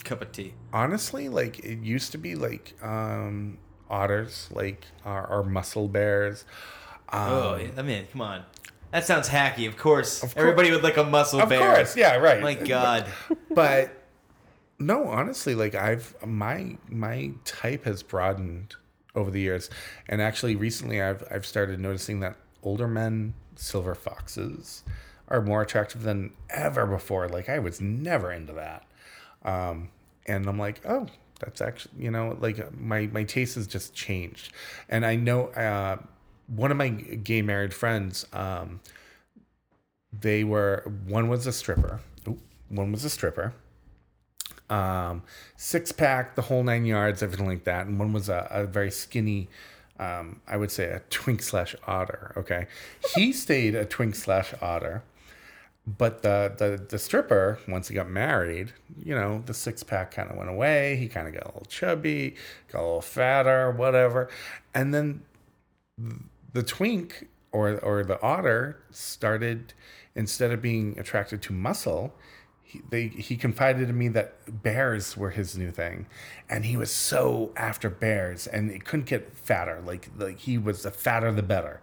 [0.03, 0.53] cup of tea?
[0.71, 3.58] honestly like it used to be like um
[3.89, 6.45] otters like our, our muscle bears
[7.12, 8.43] um, Oh, I mean, come on.
[8.91, 9.67] That sounds hacky.
[9.67, 10.41] Of course, Of course.
[10.41, 11.75] everybody would like a muscle of bear.
[11.75, 13.08] course yeah right My God.
[13.51, 13.91] but
[14.82, 18.75] no honestly like i've my my type has broadened
[19.15, 19.69] over the years
[20.08, 24.84] and actually recently i've i've started noticing that older men silver foxes
[25.28, 27.28] are more attractive than ever before.
[27.28, 28.86] Like i was never into that.
[29.43, 29.89] Um
[30.26, 31.08] and i'm like oh
[31.39, 34.52] that's actually you know like my my taste has just changed.
[34.88, 35.98] And i know uh
[36.48, 38.80] one of my gay married friends um
[40.12, 42.00] they were one was a stripper.
[42.28, 43.54] Oop, one was a stripper.
[44.69, 45.24] Um
[45.56, 47.86] six pack the whole nine yards everything like that.
[47.86, 49.48] And one was a, a very skinny
[50.00, 52.68] um i would say a twink slash otter okay?
[53.16, 55.04] He stayed a twink slash otter
[55.98, 60.30] but the, the the stripper once he got married you know the six pack kind
[60.30, 60.96] of went away.
[60.98, 62.36] He kind of got a little chubby
[62.72, 64.30] got a little fatter whatever.
[64.74, 65.22] And then
[66.54, 69.74] the twink or or the otter started
[70.16, 72.14] instead of being attracted to muscle
[72.69, 76.05] he, they he confided in me that bears were his new thing.
[76.47, 79.82] And he was so after bears and it couldn't get fatter.
[79.84, 81.82] Like like he was the fatter the better.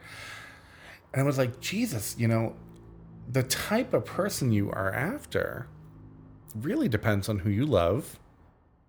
[1.12, 2.54] And i was like jesus you know
[3.26, 5.66] the type of person you are after
[6.54, 8.18] really depends on who you love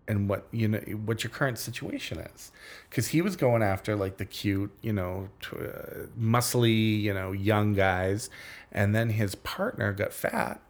[0.08, 2.52] and what you know what your current situation is.
[2.90, 7.32] Because he was going after like the cute you know t- uh, muscly you know
[7.32, 8.30] young guys.
[8.72, 10.62] And then his partner got fat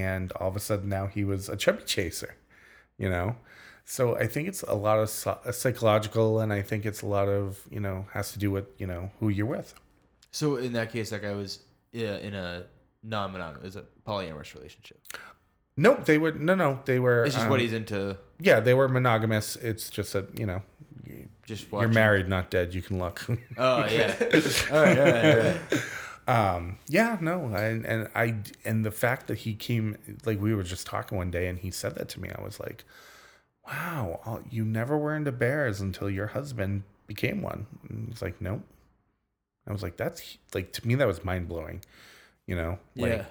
[0.00, 2.32] and all of a sudden now he was a chubby chaser
[3.02, 3.36] you know
[3.84, 5.08] so i think it's a lot of
[5.54, 8.86] psychological and i think it's a lot of you know has to do with you
[8.86, 9.74] know who you're with
[10.30, 11.60] So in that case, that guy was
[11.92, 12.64] yeah, in a
[13.02, 14.98] non-monogamous, a polyamorous relationship.
[15.76, 18.16] nope they were no no they were It's just um, what he's into.
[18.48, 20.60] yeah they were monogamous it's just that you know
[21.44, 23.16] Just you're married not dead you can look
[23.58, 24.14] Oh yeah.
[24.72, 25.60] all right, all right, all right.
[26.28, 30.62] Um yeah no and and i and the fact that he came like we were
[30.62, 32.84] just talking one day and he said that to me i was like
[33.66, 38.40] wow all- you never were into bears until your husband became one and he's like
[38.40, 38.62] nope
[39.66, 41.80] i was like that's like to me that was mind-blowing
[42.46, 43.24] you know like Yeah.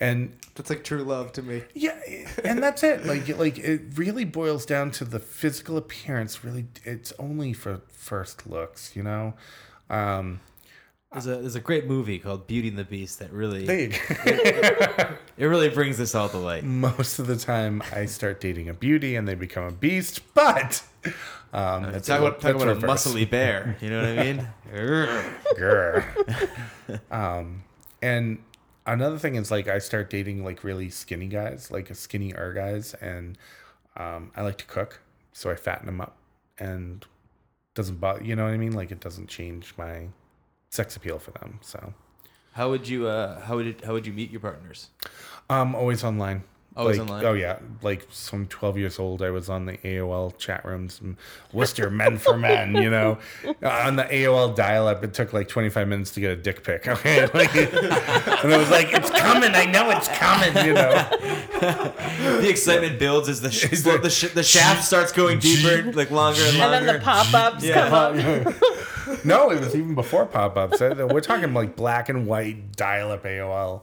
[0.00, 1.62] and That's like true love to me.
[1.74, 1.98] yeah,
[2.44, 3.06] and that's it.
[3.06, 6.44] Like, like it really boils down to the physical appearance.
[6.44, 9.34] Really, it's only for first looks, you know.
[9.88, 10.40] Um,
[11.12, 13.72] There's a there's a great movie called Beauty and the Beast that really go.
[13.74, 16.64] it really brings this all to light.
[16.64, 20.82] Most of the time, I start dating a beauty and they become a beast, but
[21.52, 23.76] um, that's Talk about, talk that's about a muscly bear.
[23.80, 24.48] You know what I mean?
[25.54, 26.48] Grr.
[27.10, 27.64] um,
[28.00, 28.38] and
[28.86, 32.94] another thing is like I start dating like really skinny guys, like a skinnier guys,
[32.94, 33.36] and
[33.98, 36.16] um, I like to cook, so I fatten them up,
[36.58, 37.04] and
[37.74, 38.24] doesn't bother.
[38.24, 38.72] You know what I mean?
[38.72, 40.08] Like it doesn't change my
[40.72, 41.58] sex appeal for them.
[41.60, 41.78] So
[42.58, 44.88] how would you uh how would it, how would you meet your partners?
[45.50, 46.44] um, always online.
[46.74, 47.24] Always Like, online?
[47.26, 51.16] Oh yeah, like some 12 years old, I was on the AOL chat rooms, and
[51.52, 52.74] Worcester Men for Men.
[52.74, 53.18] You know,
[53.62, 56.86] Uh, on the AOL dial-up, it took like 25 minutes to get a dick pic.
[56.88, 59.50] Okay, like, and I was like, "It's coming!
[59.54, 61.08] I know it's coming!" You know.
[62.42, 66.10] The excitement builds as the sh- Is the, sh- the shaft starts going deeper, like
[66.10, 67.88] longer and longer, And then the pop-ups Yeah.
[67.88, 69.24] come up.
[69.24, 70.80] No, it was even before pop-ups.
[70.80, 73.82] Uh, We're talking like black and white dial-up AOL.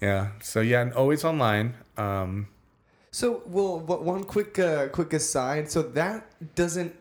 [0.00, 0.28] Yeah.
[0.42, 1.74] So yeah, and always online.
[1.96, 2.48] Um,
[3.10, 5.70] So, well, one quick uh, quick aside.
[5.70, 6.94] So that doesn't.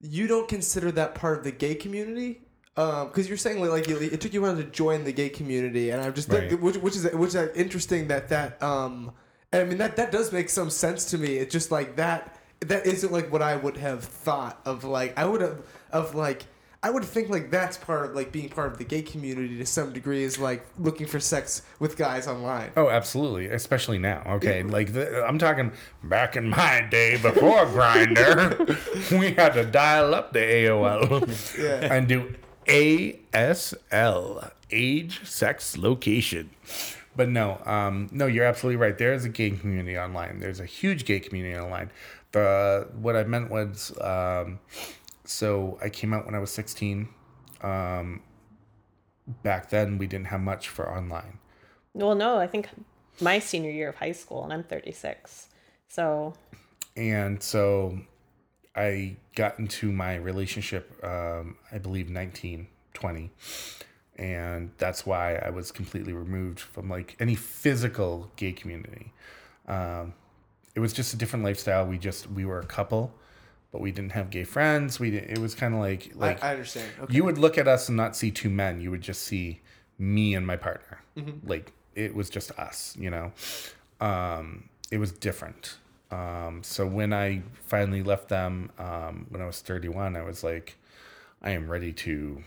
[0.00, 2.42] You don't consider that part of the gay community,
[2.74, 6.02] because you're saying like, it took you a while to join the gay community, and
[6.02, 6.60] I'm just Right.
[6.60, 9.12] which, which is which is interesting that that um,
[9.50, 11.38] and I mean that that does make some sense to me.
[11.38, 14.84] It's just like that that isn't like what I would have thought of.
[14.84, 16.44] Like I would have of like.
[16.86, 19.66] I would think like that's part of like being part of the gay community to
[19.66, 22.70] some degree is like looking for sex with guys online.
[22.76, 24.22] Oh, absolutely, especially now.
[24.36, 25.72] Okay, like the, I'm talking
[26.04, 31.92] back in my day before Grindr, we had to dial up the AOL Yeah.
[31.92, 32.32] and do
[32.66, 36.50] ASL, age, sex, location.
[37.16, 38.96] But no, um, no, you're absolutely right.
[38.96, 40.38] There is a gay community online.
[40.38, 41.90] There's a huge gay community online.
[42.30, 44.60] The what I meant was, um,
[45.26, 47.08] so I came out when I was 16.
[47.62, 48.22] Um,
[49.42, 51.38] back then, we didn't have much for online.
[51.94, 52.68] Well, no, I think
[53.20, 55.48] my senior year of high school, and I'm 36.
[55.88, 56.34] So
[56.96, 57.98] and so
[58.74, 63.30] I got into my relationship, um, I believe 19, 20.
[64.16, 69.12] And that's why I was completely removed from like any physical gay community.
[69.68, 70.14] Um,
[70.74, 71.86] it was just a different lifestyle.
[71.86, 73.12] We just, we were a couple,
[73.76, 74.98] but we didn't have gay friends.
[74.98, 76.88] We didn't, it was kind of like, like I, I understand.
[76.98, 77.14] Okay.
[77.14, 78.80] you would look at us and not see two men.
[78.80, 79.60] You would just see
[79.98, 81.00] me and my partner.
[81.44, 83.32] Like it was just us, you know.
[84.00, 85.76] Um, it was different.
[86.10, 90.78] Um, so when I finally left them, um, when I was 31, I was like,
[91.42, 92.42] I am ready to,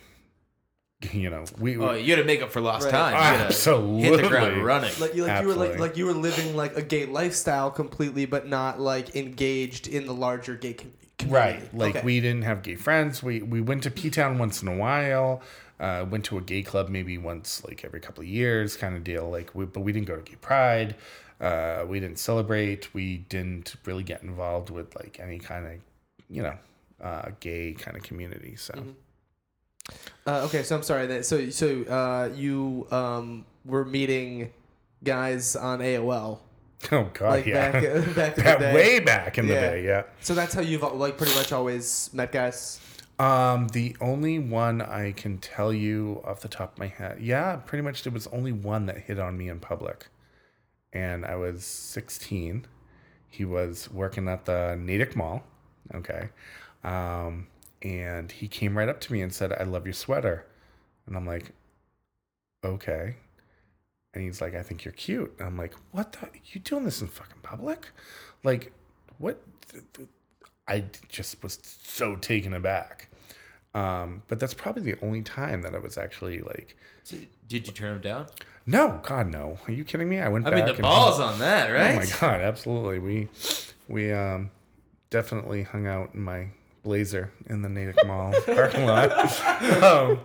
[1.12, 1.78] you know, we.
[1.78, 2.92] Oh, you got to make up for lost Right.
[2.92, 3.14] time.
[3.14, 4.02] You gotta Absolutely.
[4.02, 4.92] hit the ground running.
[5.00, 5.78] like you like you were like Absolutely.
[5.78, 10.14] like you were living like a gay lifestyle completely, but not like engaged in the
[10.14, 11.62] larger gay com- community.
[11.62, 11.74] Right.
[11.74, 12.06] Like Okay.
[12.06, 13.22] we didn't have gay friends.
[13.22, 15.42] We we went to P Town once in a while.
[15.80, 19.04] Uh, went to a gay club maybe once like every couple of years, kind of
[19.06, 19.30] deal.
[19.30, 20.96] Like, we, but we didn't go to gay pride.
[21.40, 22.94] Uh, we didn't celebrate.
[22.94, 25.74] We didn't really get involved with like any kind of,
[26.30, 26.58] you know,
[27.02, 28.56] uh, gay kind of community.
[28.58, 28.74] So
[30.28, 31.08] Uh, okay, so I'm sorry.
[31.08, 34.52] That so so uh, you um, were meeting
[35.04, 36.40] guys on AOL,
[36.92, 40.04] oh god, like yeah, back back That way back in the day, yeah.
[40.22, 42.80] So that's how you've like pretty much always met guys.
[43.20, 47.58] Um, the only one I can tell you off the top of my head, yeah,
[47.58, 50.08] pretty much there was only one that hit on me in public,
[50.94, 52.66] and I was 16.
[53.28, 55.44] He was working at the Natick Mall,
[55.94, 56.30] okay,
[56.86, 57.48] um,
[57.82, 60.46] and he came right up to me and said, "I love your sweater,"
[61.06, 61.52] and I'm like,
[62.64, 63.18] "Okay,"
[64.14, 66.30] and he's like, "I think you're cute," and I'm like, "What the?
[66.46, 67.92] You doing this in fucking public?
[68.44, 68.72] Like,
[69.18, 69.42] what?"
[70.68, 73.10] I just was so taken aback.
[73.74, 76.76] Um, but that's probably the only time that I was actually like,
[77.48, 78.28] Did you turn him down?
[78.66, 79.58] no, God, no.
[79.68, 80.20] Are you kidding me?
[80.20, 80.66] I went I back.
[80.66, 81.94] mean, the balls on that, right?
[81.94, 83.00] Oh my God, absolutely.
[83.00, 83.28] We,
[83.88, 84.52] we, um,
[85.10, 86.48] definitely hung out in my
[86.84, 89.12] blazer in the Natick Mall parking lot.
[89.84, 90.20] um,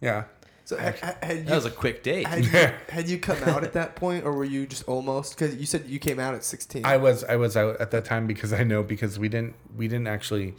[0.00, 0.24] yeah.
[0.68, 2.26] So ha- ha- had you, That was a quick date.
[2.26, 2.50] had, you,
[2.90, 5.34] had you come out at that point, or were you just almost?
[5.34, 6.84] Because you said you came out at 16.
[6.84, 9.88] I was I was out at that time because I know because we didn't we
[9.88, 10.56] didn't actually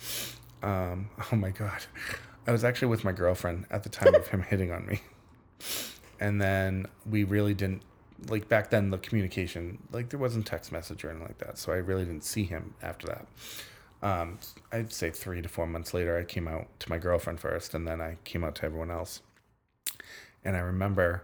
[0.64, 1.86] um oh my god.
[2.48, 5.02] I was actually with my girlfriend at the time of him hitting on me.
[6.20, 7.84] And then we really didn't
[8.30, 11.60] like back then the communication like there wasn't text message or anything like that.
[11.60, 13.28] So I really didn't see him after that.
[14.02, 14.40] Um
[14.72, 17.88] I'd say 3 to 4 months later I came out to my girlfriend first and
[17.88, 19.22] then I came out to everyone else.
[20.44, 21.24] And I remember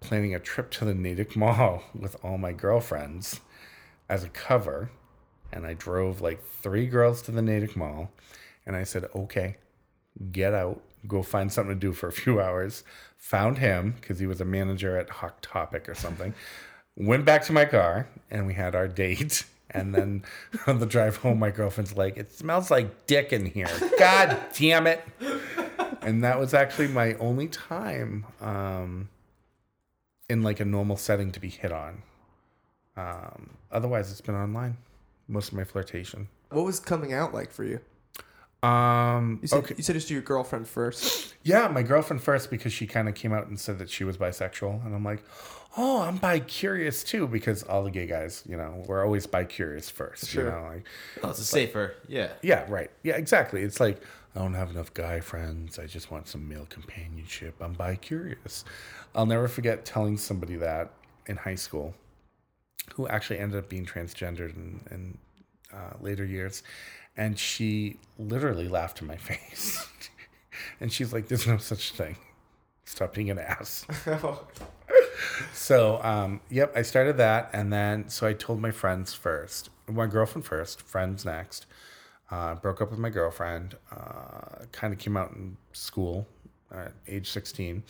[0.00, 3.40] planning a trip to the Natick Mall with all my girlfriends
[4.08, 4.90] as a cover.
[5.52, 8.10] And I drove like three girls to the Natick Mall.
[8.66, 9.56] And I said, okay,
[10.32, 10.80] get out.
[11.06, 12.84] go find something to do for a few hours.
[13.18, 16.34] Found him because he was a manager at Hot Topic or something.
[16.96, 19.44] Went back to my car and we had our date.
[19.72, 20.24] And then
[20.66, 23.70] on the drive home, my girlfriend's like, "It smells like dick in here.
[24.00, 25.00] God damn it!"
[26.02, 29.08] And that was actually my only time um,
[30.28, 32.02] in like a normal setting to be hit on.
[32.96, 34.76] Um, otherwise, it's been online.
[35.28, 36.28] Most of my flirtation.
[36.50, 37.80] What was coming out like for you?
[38.66, 39.74] Um, You said, okay.
[39.76, 41.34] you said it's to your girlfriend first.
[41.42, 44.18] Yeah, my girlfriend first because she kind of came out and said that she was
[44.18, 45.22] bisexual, and I'm like,
[45.78, 49.44] oh, I'm bi curious too because all the gay guys, you know, we're always bi
[49.44, 50.28] curious first.
[50.28, 50.44] Sure.
[50.44, 50.86] You know, like,
[51.22, 51.94] Oh, it's a safer.
[52.08, 52.28] Yeah.
[52.42, 53.62] yeah, right, yeah, exactly.
[53.62, 54.02] It's like
[54.34, 55.78] I don't have enough guy friends.
[55.78, 57.54] I just want some male companionship.
[57.60, 58.64] I'm bi curious.
[59.14, 60.92] I'll never forget telling somebody that
[61.26, 61.94] in high school,
[62.94, 65.18] who actually ended up being transgendered in, in
[65.72, 66.62] uh, later years,
[67.16, 69.86] and she literally laughed in my face,
[70.80, 72.16] and she's like, "There's no such thing.
[72.84, 73.86] Stop being an ass."
[75.52, 80.06] So, um, yep, I started that, and then so I told my friends first, my
[80.06, 81.66] girlfriend first, friends next.
[82.30, 83.76] Uh, broke up with my girlfriend.
[83.90, 86.26] Uh, kind of came out in school
[86.72, 87.82] at age sixteen.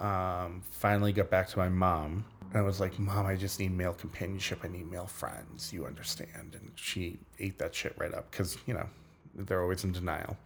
[0.00, 3.72] Um, finally got back to my mom, and I was like, "Mom, I just need
[3.72, 4.60] male companionship.
[4.64, 5.72] I need male friends.
[5.72, 8.86] You understand?" And she ate that shit right up because you know
[9.34, 10.36] they're always in denial.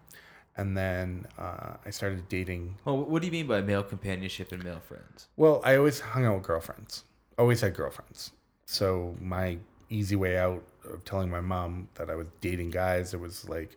[0.56, 4.62] And then uh, I started dating Well, what do you mean by male companionship and
[4.62, 5.26] male friends?
[5.36, 7.02] well, I always hung out with girlfriends.
[7.36, 8.30] Always had girlfriends.
[8.64, 9.58] So my
[9.90, 13.76] easy way out of telling my mom that I was dating guys, it was like,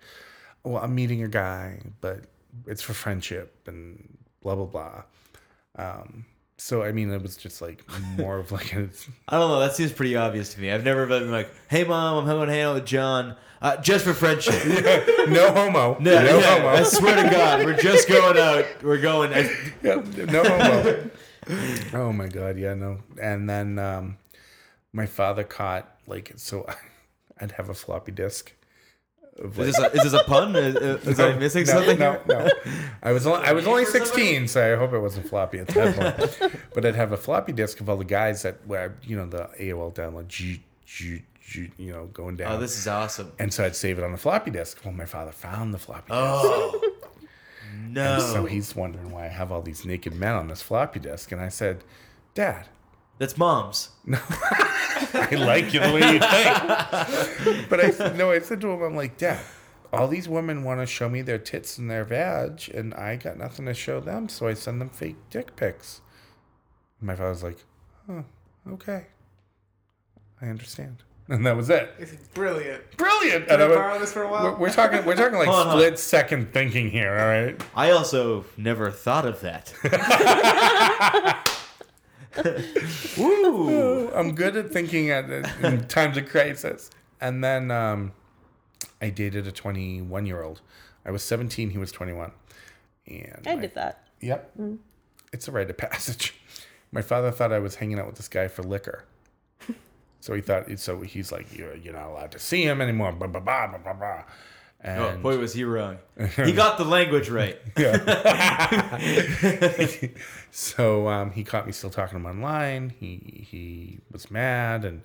[0.64, 2.22] well, I'm meeting a guy, but
[2.66, 5.04] it's for friendship and blah blah blah.
[5.78, 6.26] Um,
[6.58, 7.84] so I mean, it was just like
[8.18, 8.90] more of like a,
[9.28, 9.60] I don't know.
[9.60, 10.72] That seems pretty obvious to me.
[10.72, 14.04] I've never been like, "Hey, mom, I'm going to hang out with John, uh, just
[14.06, 14.66] for friendship."
[15.30, 18.66] no homo, No, no yeah, homo, I swear to God, we're just going out.
[18.84, 19.34] We're going.
[19.34, 19.52] I,
[19.84, 21.10] Yeah, no homo.
[21.94, 22.98] oh my god, yeah, no.
[23.22, 24.18] And then um,
[24.94, 26.66] my father caught like so.
[27.40, 28.54] I'd have a floppy disk.
[29.38, 30.56] Is, this a, is this a pun?
[30.56, 32.00] Is, is I missing no, something?
[32.00, 32.50] No, no.
[33.04, 36.40] I was only, I was only 16, so I hope it wasn't floppy at that
[36.40, 36.56] point.
[36.74, 39.50] but I'd have a floppy disk of all the guys that were, you know, the
[39.60, 42.54] AOL download, G, G, G, you know, going down.
[42.54, 43.32] Oh, this is awesome.
[43.38, 44.80] and so I'd save it on the floppy disk.
[44.84, 46.12] Well, my father found the floppy disk.
[46.12, 46.94] Oh
[47.90, 48.14] no!
[48.16, 51.32] And so he's wondering why I have all these naked men on this floppy disk.
[51.32, 51.84] And I said,
[52.34, 52.68] Dad,
[53.20, 53.90] That's mom's.
[55.14, 57.70] I like you the way you think.
[57.70, 59.40] but I said, no, I said to him, I'm like, Dad,
[59.92, 63.38] all these women want to show me their tits and their vag, and I got
[63.38, 66.02] nothing to show them, so I send them fake dick pics.
[67.02, 67.58] My father's like,
[68.10, 68.24] oh,
[68.74, 69.08] okay.
[70.42, 71.04] I understand.
[71.30, 71.92] And that was it.
[72.00, 72.96] It's brilliant.
[72.96, 73.48] Brilliant.
[73.48, 74.44] Can And I I went- borrow this for a while?
[74.44, 75.04] We're, we're talking.
[75.06, 75.74] We're talking like Hold on, on.
[75.78, 77.12] split second thinking here.
[77.20, 77.62] All right.
[77.76, 79.74] I also never thought of that.
[83.18, 84.10] Woo!
[84.14, 85.30] I'm good at thinking at
[85.64, 86.90] in times of crisis.
[87.20, 88.12] And then um,
[89.02, 90.62] I dated a 21 year old.
[91.06, 91.70] I was 17.
[91.72, 92.32] He was 21.
[93.08, 94.08] And I my- did that.
[94.22, 94.52] Yep.
[95.34, 96.34] It's a rite of passage.
[96.92, 99.04] My father thought I was hanging out with this guy for liquor.
[100.20, 103.12] So he thought, so he's like, you're, you're not allowed to see him anymore.
[103.12, 104.24] Blah, blah, blah, blah, blah, blah.
[104.80, 105.98] And Oh boy, was he wrong.
[106.36, 107.60] He got the language right.
[110.52, 112.94] so um, he caught me still talking to him online.
[113.00, 115.02] He he was mad, and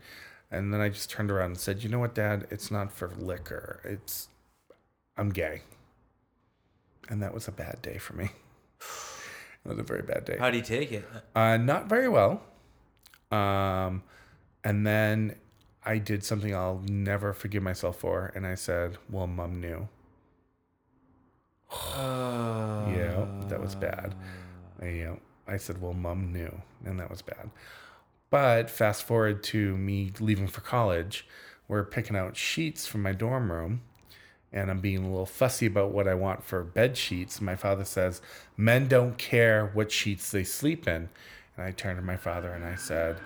[0.50, 2.46] and then I just turned around and said, "You know what, Dad?
[2.50, 3.80] It's not for liquor.
[3.84, 4.28] It's
[5.16, 5.62] I'm gay."
[7.08, 8.30] And that was a bad day for me.
[9.64, 10.36] It was a very bad day.
[10.38, 11.08] How do you take it?
[11.34, 12.42] Uh, not very well.
[13.30, 14.02] Um,
[14.64, 15.36] and then
[15.84, 19.88] I did something I'll never forgive myself for, and I said, "Well, Mom knew."
[21.70, 24.14] Uh, yeah, that was bad.
[24.80, 25.16] I, yeah,
[25.48, 27.50] I said, "Well, Mom knew," and that was bad.
[28.30, 31.26] But fast forward to me leaving for college,
[31.66, 33.82] we're picking out sheets from my dorm room,
[34.52, 37.40] and I'm being a little fussy about what I want for bed sheets.
[37.40, 38.22] My father says,
[38.56, 41.08] "Men don't care what sheets they sleep in,"
[41.56, 43.18] and I turned to my father and I said,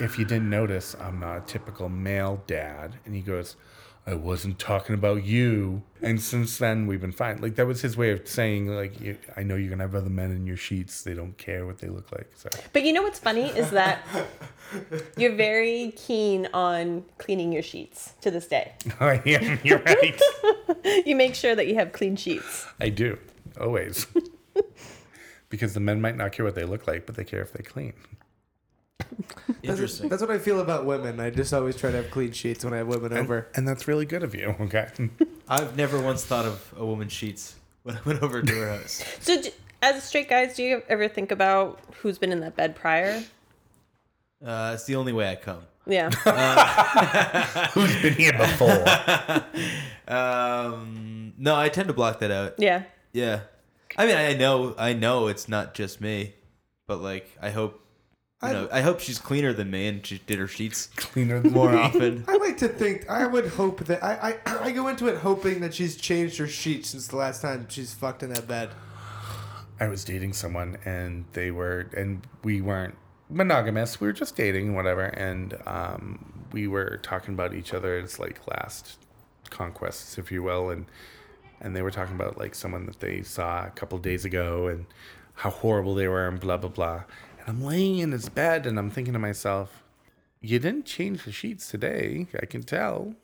[0.00, 3.56] "If you didn't notice, I'm not a typical male dad." And he goes.
[4.06, 5.82] I wasn't talking about you.
[6.00, 7.40] And since then, we've been fine.
[7.40, 8.94] Like that was his way of saying, like,
[9.36, 11.02] I know you're gonna have other men in your sheets.
[11.02, 12.30] They don't care what they look like.
[12.34, 14.04] So But you know what's funny is that
[15.18, 18.72] you're very keen on cleaning your sheets to this day.
[19.00, 19.60] I am.
[19.62, 20.20] You're right.
[21.04, 22.66] You make sure that you have clean sheets.
[22.80, 23.18] I do
[23.60, 24.06] always,
[25.50, 27.62] because the men might not care what they look like, but they care if they
[27.62, 27.92] clean.
[29.46, 30.08] That's, Interesting.
[30.08, 31.20] that's what I feel about women.
[31.20, 33.48] I just always try to have clean sheets when I have women And, over.
[33.54, 34.54] and that's really good of you.
[34.60, 34.88] Okay.
[35.48, 39.04] I've never once thought of a woman's sheets when I went over to her house.
[39.20, 39.50] So, d-
[39.82, 43.22] as straight guys, do you ever think about who's been in that bed prior?
[44.44, 45.62] Uh, it's the only way I come.
[45.86, 46.10] Yeah.
[47.72, 48.84] Who's been here before?
[50.08, 52.54] Um, no, I tend to block that out.
[52.58, 52.84] yeah.
[53.12, 53.40] Yeah,
[53.98, 56.34] I mean, I know, I know it's not just me,
[56.86, 57.84] but like, I hope,
[58.42, 61.52] you know, I hope she's cleaner than me and she did her sheets Cleaner than
[61.52, 62.24] more often.
[62.26, 63.08] I like to think.
[63.08, 66.46] I would hope that I, I I go into it hoping that she's changed her
[66.46, 68.70] sheets since the last time she's fucked in that bed.
[69.78, 72.94] I was dating someone and they were and we weren't
[73.30, 74.00] monogamous.
[74.00, 78.98] We were just dating, whatever, and um, we were talking about each other's like last
[79.50, 80.86] conquests, if you will, and
[81.60, 84.86] and they were talking about like someone that they saw a couple days ago and
[85.34, 87.02] how horrible they were and blah blah blah.
[87.40, 89.82] And I'm laying in his bed and I'm thinking to myself,
[90.40, 92.26] you didn't change the sheets today.
[92.40, 93.14] I can tell.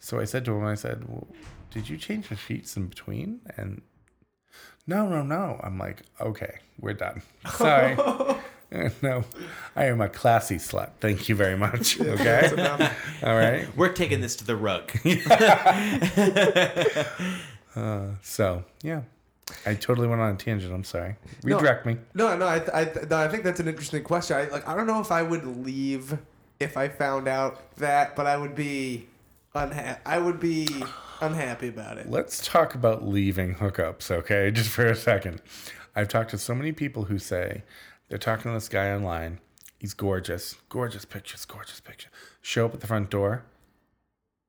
[0.00, 1.26] So I said to him, I said, well,
[1.70, 3.40] did you change the sheets in between?
[3.56, 3.82] And
[4.86, 5.60] no, no, no.
[5.62, 7.22] I'm like, okay, we're done.
[7.52, 7.96] Sorry.
[9.02, 9.24] no,
[9.76, 10.90] I am a classy slut.
[11.00, 12.00] Thank you very much.
[12.06, 12.90] Okay.
[13.22, 13.76] All right.
[13.76, 14.90] We're taking this to the rug.
[17.76, 19.02] Uh, so, yeah.
[19.64, 20.72] I totally went on a tangent.
[20.72, 21.16] I'm sorry.
[21.42, 21.98] Redirect me.
[22.14, 24.36] No, no, I, I, no, I think that's an interesting question.
[24.36, 26.18] I like, I don't know if I would leave
[26.58, 29.06] if I found out that, but I would be
[29.54, 30.66] unha- I would be
[31.20, 32.10] unhappy about it.
[32.10, 34.50] Let's talk about leaving hookups, okay?
[34.54, 35.40] Just for a second.
[35.94, 37.62] I've talked to so many people who say
[38.08, 39.38] they're talking to this guy online.
[39.78, 42.08] He's gorgeous, gorgeous pictures, gorgeous picture.
[42.42, 43.44] Show up at the front door,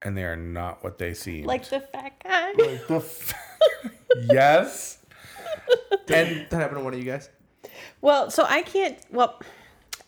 [0.02, 1.46] and they are not what they seem.
[1.46, 2.54] Like the fat guy.
[2.54, 3.34] Like the f-
[4.30, 5.00] yes.
[6.10, 7.30] And that happened to one of you guys.
[8.02, 8.98] Well, so I can't.
[9.12, 9.40] Well,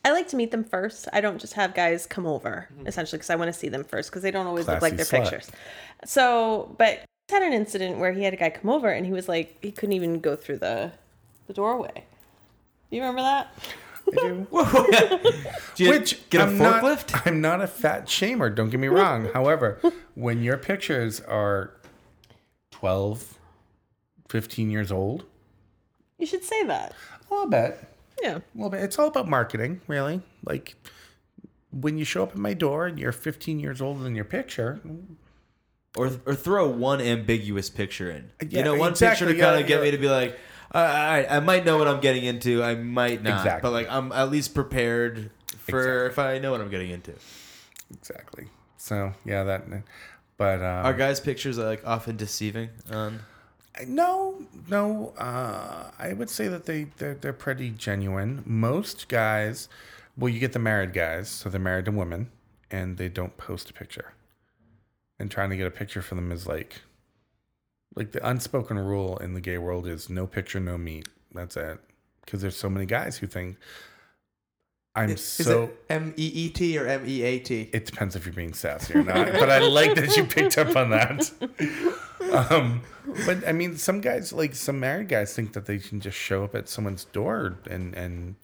[0.05, 1.07] I like to meet them first.
[1.11, 2.87] I don't just have guys come over, mm-hmm.
[2.87, 5.05] essentially, because I want to see them first, because they don't always look like their
[5.05, 5.23] slut.
[5.23, 5.51] pictures.
[6.05, 9.11] So, but I had an incident where he had a guy come over, and he
[9.11, 10.91] was like, he couldn't even go through the
[11.47, 12.05] the doorway.
[12.91, 13.53] You remember that?
[14.15, 14.47] Do
[15.77, 17.27] you Which get a I'm not- forklift?
[17.27, 19.29] I'm not a fat shamer, don't get me wrong.
[19.33, 19.79] However,
[20.15, 21.73] when your pictures are
[22.71, 23.38] 12,
[24.29, 25.25] 15 years old,
[26.17, 26.93] You should say that.
[27.29, 27.77] a little bit,
[28.21, 28.37] Yeah.
[28.37, 28.81] a little bit.
[28.83, 30.21] It's all about marketing, really.
[30.45, 30.75] Like
[31.71, 34.79] when you show up at my door and you're 15 years older than your picture,
[35.97, 38.29] or or throw one ambiguous picture in.
[38.49, 39.83] Yeah, you know, one exactly, picture to kind yeah, of get yeah.
[39.85, 40.37] me to be like,
[40.71, 42.61] all right, I might know what I'm getting into.
[42.63, 43.61] I might not, Exactly.
[43.67, 47.13] but like I'm at least prepared for if I know what I'm getting into.
[47.93, 48.47] exactly.
[48.77, 49.63] So yeah, that.
[50.37, 52.69] But um, Are guys' pictures are like often deceiving?
[52.91, 53.19] Um,
[53.87, 55.13] No, no.
[55.17, 58.43] Uh, I would say that they they're, they're pretty genuine.
[58.45, 59.69] Most guys,
[60.17, 62.29] well, you get the married guys, so they're married to women,
[62.69, 64.13] and they don't post a picture.
[65.19, 66.81] And trying to get a picture for them is like,
[67.95, 71.07] like the unspoken rule in the gay world is no picture, no meat.
[71.33, 71.79] That's it.
[72.23, 73.57] Because there's so many guys who think
[74.95, 75.71] I'm Is so.
[75.89, 77.69] M E E T or M E A T?
[77.71, 79.31] It depends if you're being sassy or not.
[79.33, 81.31] but I like that you picked up on that.
[82.31, 82.81] Um,
[83.25, 86.43] but I mean, some guys, like some married guys, think that they can just show
[86.43, 88.35] up at someone's door and and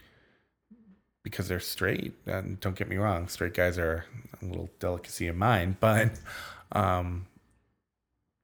[1.23, 2.13] because they're straight.
[2.25, 4.05] And don't get me wrong, straight guys are
[4.41, 6.11] a little delicacy of mine, but
[6.71, 7.27] um,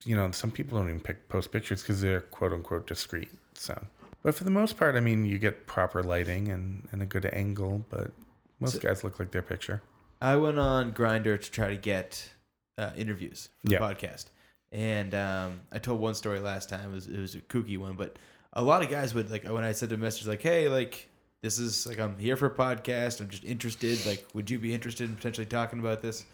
[0.05, 3.29] you know, some people don't even pick, post pictures because they're quote unquote discreet.
[3.53, 3.79] So,
[4.23, 7.25] but for the most part, I mean, you get proper lighting and and a good
[7.33, 8.11] angle, but
[8.59, 9.81] most guys look like their picture.
[10.21, 12.29] I went on Grindr to try to get
[12.77, 13.79] uh, interviews for the Yeah.
[13.79, 14.25] podcast,
[14.71, 16.91] and um, I told one story last time.
[16.91, 18.17] It was, it was a kooky one, but
[18.53, 21.07] a lot of guys would like when I sent a message like, "Hey, like
[21.41, 23.19] this is like I'm here for a podcast.
[23.21, 24.05] I'm just interested.
[24.05, 26.25] Like, would you be interested in potentially talking about this?"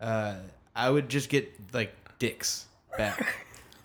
[0.00, 0.34] Uh,
[0.74, 2.66] I would just get like dicks
[2.96, 3.34] back,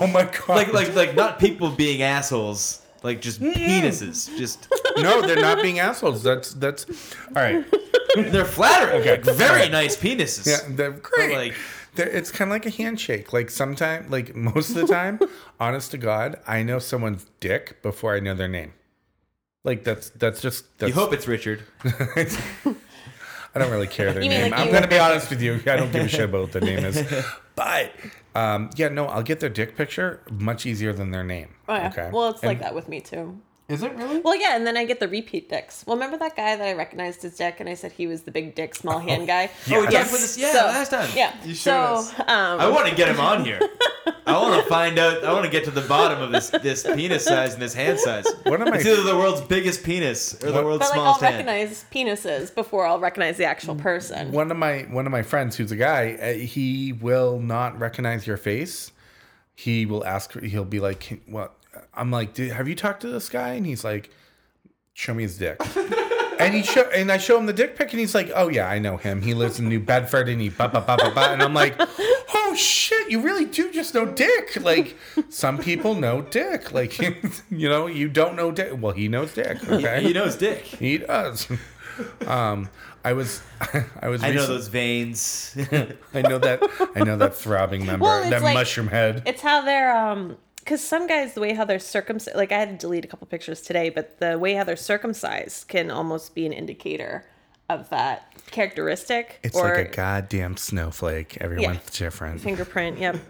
[0.00, 0.48] Oh my god!
[0.48, 4.34] like like like not people being assholes, like just penises.
[4.38, 6.22] Just no, they're not being assholes.
[6.22, 6.86] That's that's
[7.36, 7.64] all right.
[8.14, 9.00] they're flattering.
[9.00, 9.22] Okay.
[9.22, 9.70] like, very Okay.
[9.70, 10.46] nice penises.
[10.46, 11.36] Yeah, they're great.
[11.36, 11.60] like- They're-
[11.96, 13.32] it's kind of like a handshake.
[13.32, 15.18] Like sometimes, like most of the time,
[15.60, 18.72] honest to God, I know someone's dick before I know their name.
[19.64, 20.78] Like that's that's just.
[20.78, 21.62] That's, You hope it's Richard.
[23.54, 24.50] I don't really care their You mean name.
[24.52, 25.54] like I'm you- gonna be honest with you.
[25.66, 27.04] I don't give a shit about what their name is.
[27.54, 27.92] But
[28.34, 31.50] um, yeah, no, I'll get their dick picture much easier than their name.
[31.68, 31.88] Oh, yeah.
[31.88, 32.10] Okay.
[32.12, 33.38] Well, it's And- like that with me too.
[33.68, 34.18] Is it really?
[34.20, 35.84] Well, yeah, and then I get the repeat dicks.
[35.86, 38.30] Well, remember that guy that I recognized his dick, and I said he was the
[38.30, 39.50] big dick, small hand guy.
[39.70, 39.92] Oh, we Yes.
[39.92, 40.38] talked about this.
[40.38, 41.10] Yeah, So- last time.
[41.14, 41.32] Yeah.
[41.44, 42.12] You so, us.
[42.20, 42.26] um,
[42.60, 43.60] I want to get him on here.
[44.26, 45.24] I want to find out.
[45.24, 47.98] I want to get to the bottom of this this penis size and this hand
[48.00, 48.26] size.
[48.44, 51.06] One of my It's either the world's biggest penis or the What- world's but like
[51.06, 51.46] I'll smallest hand.
[51.48, 54.32] recognize penises before I'll recognize the actual person.
[54.32, 58.26] one of my one of my friends who's a guy uh, he will not recognize
[58.26, 58.90] your face
[59.54, 60.38] he will ask.
[60.40, 61.54] He'll be like, "Can- "What?"
[61.94, 64.10] I'm like, "Did- "Have you talked to this guy?" And he's like,
[64.94, 65.60] "Show me his dick."
[66.38, 68.68] And he show and I show him the dick pic, and he's like, "Oh yeah,
[68.68, 69.22] I know him.
[69.22, 71.76] He lives in New Bedford, and he ba ba ba ba ba." And I'm like,
[71.78, 74.56] "Oh shit, you really do just know dick.
[74.60, 74.96] Like
[75.28, 76.72] some people know dick.
[76.72, 76.98] Like
[77.50, 78.72] you know, you don't know dick.
[78.80, 79.62] Well, he knows dick.
[79.68, 80.64] Okay, He knows dick.
[80.64, 81.46] he does.
[82.26, 82.68] Um,
[83.04, 83.40] I was,
[84.00, 84.24] I was.
[84.24, 85.56] I know those veins.
[86.14, 86.60] I know that.
[86.96, 89.22] I know that throbbing member, Well, that like- mushroom head.
[89.26, 92.70] It's how they're um because some guys the way how they're circumcised like I had
[92.70, 96.46] to delete a couple pictures today, but the way how they're circumcised can almost be
[96.46, 97.24] an indicator
[97.68, 99.40] of that characteristic.
[99.42, 101.38] It's or like a goddamn snowflake.
[101.40, 102.40] Everyone's different.
[102.40, 103.16] fingerprint, yep.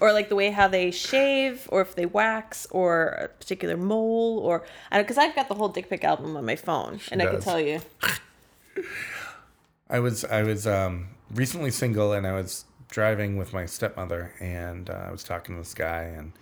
[0.00, 4.38] Or like the way how they shave, or if they wax, or a particular mole,
[4.38, 7.26] or I because I've got the whole dick pic album on my phone, and I
[7.26, 7.44] can does.
[7.44, 7.82] tell you.
[9.90, 14.88] I was I was um, recently single and I was driving with my stepmother and
[14.88, 16.32] uh, I was talking to this guy and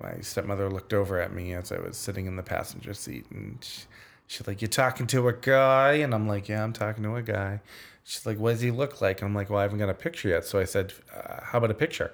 [0.00, 3.58] my stepmother looked over at me as I was sitting in the passenger seat and
[3.62, 3.82] she,
[4.26, 7.22] she's like, "You're talking to a guy?" And I'm like, "Yeah, I'm talking to a
[7.22, 7.60] guy."
[8.04, 9.94] She's like, "What does he look like?" And I'm like, "Well, I haven't got a
[9.94, 12.12] picture yet." So I said, uh, "How about a picture?"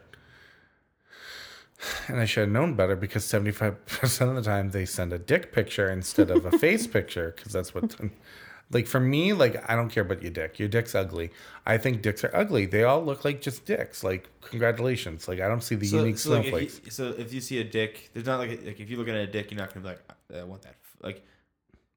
[2.09, 5.53] And I should have known better because 75% of the time they send a dick
[5.53, 7.97] picture instead of a face picture because that's what,
[8.71, 10.59] like for me, like I don't care about your dick.
[10.59, 11.31] Your dick's ugly.
[11.67, 12.67] I think dicks are ugly.
[12.67, 14.05] They all look like just dicks.
[14.05, 15.27] Like, congratulations.
[15.27, 17.65] Like, I don't see the unique so, like, if you, so if you see a
[17.65, 19.83] dick, there's not like, a, like if you look at a dick, you're not gonna
[19.83, 20.01] be like,
[20.35, 20.77] I want that.
[21.03, 21.25] Like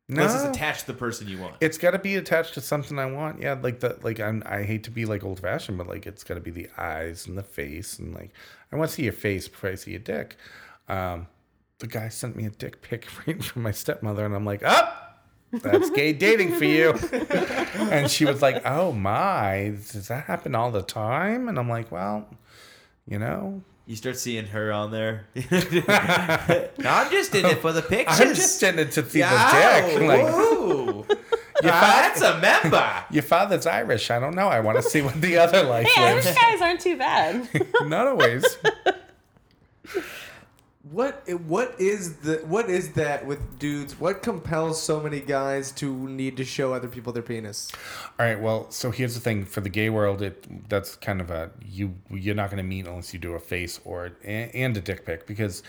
[0.09, 1.55] unless it's attached to the person you want.
[1.61, 3.41] It's got to be attached to something I want.
[3.41, 6.23] Yeah, like the like I'm I hate to be like old fashioned, but like it's
[6.23, 8.31] got to be the eyes and the face and like
[8.71, 10.37] I want to see your face before I see your dick.
[10.87, 11.27] Um,
[11.79, 15.12] the guy sent me a dick pic right from my stepmother, and I'm like, up,
[15.61, 16.91] that's gay dating for you.
[17.11, 21.47] and she was like, oh my, does that happen all the time?
[21.47, 22.27] And I'm like, well,
[23.07, 25.25] you know, You start seeing her on there.
[25.35, 28.19] no, I'm just in it for the pictures.
[28.19, 30.07] I'm just in it to see Yeah, the dick.
[30.07, 31.05] Like, whoa.
[31.63, 33.05] your, Ah, that's a member.
[33.11, 34.09] your father's Irish.
[34.11, 34.47] I don't know.
[34.47, 37.47] I want to see what the other life Hey, Irish guys aren't too bad.
[37.83, 38.43] Not always.
[40.93, 43.99] What what is the what is that with dudes?
[43.99, 47.71] What compels so many guys to need to show other people their penis?
[48.19, 48.39] All right.
[48.39, 50.21] Well, so here's the thing for the gay world.
[50.21, 53.39] It that's kind of a you you're not going to meet unless you do a
[53.39, 55.63] face or and, and a dick pic because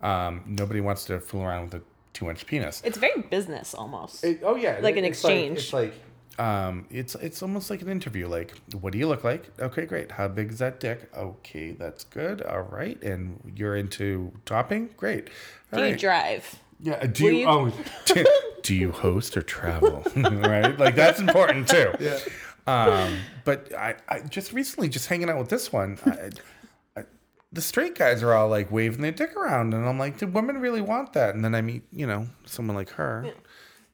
[0.00, 2.80] um, nobody wants to fool around with a two inch penis.
[2.84, 4.24] it's very business almost.
[4.44, 5.58] oh yeah, Like an it's like- exchange.
[5.58, 5.94] it's like
[6.38, 8.28] um, it's it's almost like an interview.
[8.28, 9.50] Like, what do you look like?
[9.60, 10.12] Okay, great.
[10.12, 11.10] How big is that dick?
[11.16, 12.42] Okay, that's good.
[12.42, 14.90] All right, and you're into topping?
[14.96, 15.28] Great.
[15.72, 16.58] All Do you drive?
[16.80, 17.04] Yeah.
[17.06, 17.72] Do Will you, you- oh
[18.06, 18.26] do,
[18.62, 20.04] do you host or travel?
[20.16, 20.78] right?
[20.78, 21.92] Like that's important too.
[21.98, 22.18] Yeah.
[22.66, 25.98] Um, but I, I just recently just hanging out with this one.
[26.04, 27.04] I, I,
[27.50, 30.58] the straight guys are all like waving their dick around, and I'm like, do women
[30.58, 31.34] really want that?
[31.34, 33.32] And then I meet, you know, someone like her,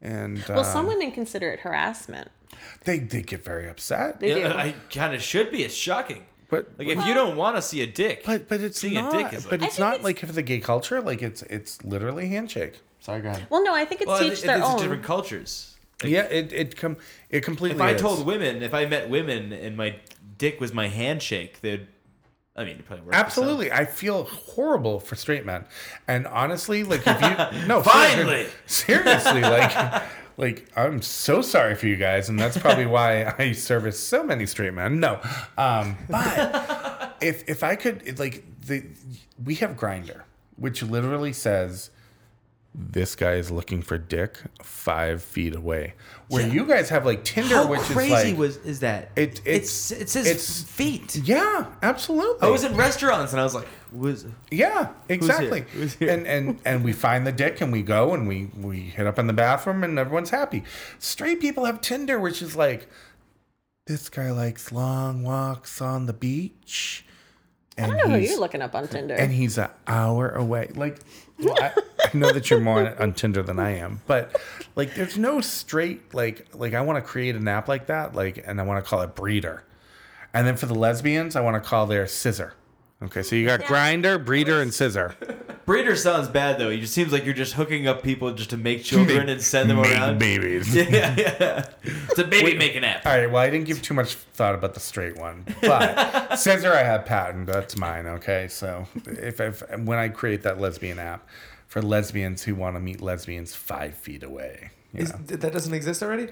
[0.03, 2.29] and Well, uh, some women consider it harassment.
[2.85, 4.21] they they get very upset.
[4.21, 4.59] They Yeah, do.
[4.59, 5.63] I kind of should be.
[5.65, 6.25] It's shocking.
[6.51, 9.03] But Like if you don't want to see a dick, but but it's seeing a
[9.03, 9.13] not.
[9.13, 11.01] dick is but like- it's not like if the gay culture.
[11.01, 12.81] Like it's it's literally handshake.
[13.01, 13.47] Sorry, go ahead.
[13.51, 14.79] well, no, I think it's well, teach it, their it's own.
[14.79, 15.75] different cultures.
[16.03, 16.97] Like, yeah, it it com
[17.31, 17.77] it completely.
[17.77, 18.01] If I is.
[18.01, 19.97] told women, if I met women and my
[20.39, 21.87] dick was my handshake, they'd.
[22.57, 23.17] I mean, it probably works.
[23.17, 25.65] Absolutely, I feel horrible for straight men,
[26.07, 28.47] and honestly, like if you no Finally!
[28.67, 30.03] seriously, like
[30.37, 34.47] like I'm so sorry for you guys, and that's probably why I service so many
[34.47, 35.01] straight men.
[35.01, 35.21] No,
[35.59, 38.85] um, but if if I could like the
[39.43, 40.23] we have Grindr,
[40.57, 41.91] which literally says
[42.77, 45.95] this guy is looking for dick five feet away,
[46.29, 49.11] where you guys have like Tinder, How which crazy is like was is that?
[49.15, 51.15] It- it's, it's- it says it's- feet.
[51.17, 52.47] yeah, absolutely.
[52.47, 55.67] I was in restaurants and I was like, was Yeah, exactly.
[55.73, 56.11] Who's here?
[56.11, 59.21] And and and we find the dick and we go and we we hit up
[59.21, 60.65] in the bathroom and everyone's happy.
[60.99, 62.89] Straight people have Tinder, which is like,
[63.87, 67.05] this guy likes long walks on the beach.
[67.77, 69.15] And I don't know who you're looking up on Tinder.
[69.15, 70.71] and he's an hour away.
[70.75, 70.99] Like,
[71.39, 71.73] well, I,
[72.05, 74.41] I know that you're more on, on Tinder than I am, but
[74.77, 78.43] like, there's no straight like like I want to create an app like that, like,
[78.47, 79.65] and I want to call it Breeder,
[80.33, 82.55] and then for the lesbians, I want to call their Scissor.
[83.05, 85.15] Okay, so you got Grindr, Breeder, and Scissor.
[85.67, 86.69] breeder sounds bad though.
[86.71, 89.69] It just seems like you're just hooking up people just to make children and send
[89.71, 90.19] them Make around.
[90.19, 90.75] babies.
[90.75, 91.67] Yeah, yeah.
[91.83, 93.05] It's a baby making app.
[93.07, 93.31] All right.
[93.31, 97.05] Well, I didn't give too much thought about the straight one, but Scissor I have
[97.05, 97.47] patent.
[97.47, 98.07] That's mine.
[98.07, 98.49] Okay.
[98.49, 101.27] So if, if when I create that lesbian app
[101.67, 106.03] for lesbians who want to meet lesbians five feet away, you Is, that doesn't exist
[106.03, 106.29] already?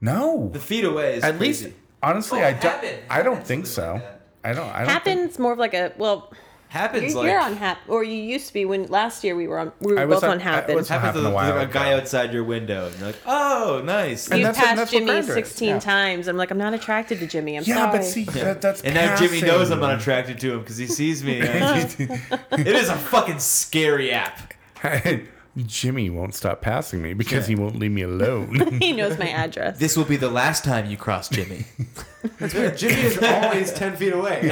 [0.00, 0.50] no.
[0.52, 1.66] The feet away is At crazy.
[1.66, 2.62] least, honestly, Oh, I don't.
[2.62, 2.98] Happen.
[3.10, 3.92] I don't Happen, think so.
[3.94, 4.15] like that.
[4.44, 4.68] I don't.
[4.68, 4.86] I don't.
[4.86, 6.32] Think, Happens more of like a well.
[6.68, 9.46] happens You're, like you're on Hap, or you used to be when last year we
[9.48, 9.72] were on.
[9.80, 10.74] We were I was both on- on I Happen.
[10.76, 11.72] was- happens happened to a while a ago.
[11.72, 14.28] guy outside your window, and you're like, oh, nice.
[14.28, 15.78] And you that's what- passed that's Jimmy 16 yeah.
[15.78, 16.28] times.
[16.28, 17.56] I'm like, I'm not attracted to Jimmy.
[17.56, 17.98] I'm Yeah, sorry.
[17.98, 19.80] but see, that, that's And now Jimmy knows I'm passing.
[19.80, 21.38] not attracted to him because he sees me.
[21.40, 24.52] it is a fucking scary app.
[25.64, 28.78] Jimmy won't stop passing me because he won't leave me alone.
[28.80, 29.78] he knows my address.
[29.78, 31.64] This will be the last time you cross Jimmy.
[32.38, 32.76] That's weird.
[32.76, 34.40] Jimmy is always 10 feet away.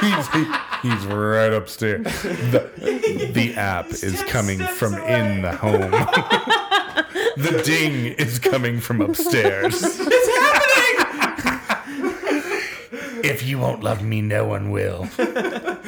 [0.00, 0.28] he's,
[0.82, 2.04] he's right upstairs.
[2.04, 2.70] The,
[3.34, 5.90] the app is coming from in the home.
[7.36, 9.82] the ding is coming from upstairs.
[9.82, 10.64] It's happening!
[13.24, 15.08] if you won't love me, no one will.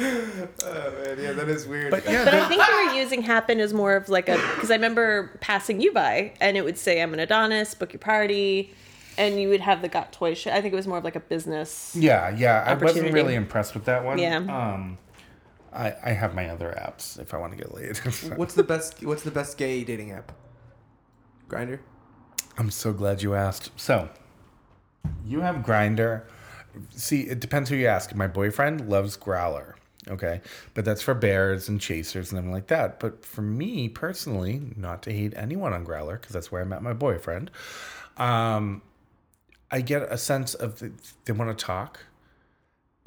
[0.63, 1.91] Oh, man, yeah, that is weird.
[1.91, 4.71] But yeah, But I think we were using Happn as more of like a because
[4.71, 8.73] I remember passing you by and it would say I'm an Adonis, book your party,
[9.17, 10.53] and you would have the got toy shit.
[10.53, 11.95] I think it was more of like a business.
[11.97, 12.63] yeah, yeah.
[12.65, 14.17] I wasn't really impressed with that one.
[14.17, 14.37] Yeah.
[14.37, 14.97] Um,
[15.73, 17.97] I, I have my other apps if I want to get laid.
[18.37, 20.31] what's the best what's the best gay dating app?
[21.47, 21.79] Grindr?
[22.57, 23.71] I'm so glad you asked.
[23.79, 24.09] So,
[25.25, 26.23] you have Grindr.
[26.91, 28.13] See, it depends who you ask.
[28.15, 29.75] My boyfriend loves Growler.
[30.09, 30.41] Okay,
[30.73, 32.99] but that's for bears and chasers and everything like that.
[32.99, 36.81] But for me personally, not to hate anyone on Growler because that's where I met
[36.81, 37.51] my boyfriend.
[38.17, 38.81] Um,
[39.69, 40.91] I get a sense of the,
[41.25, 41.99] they want to talk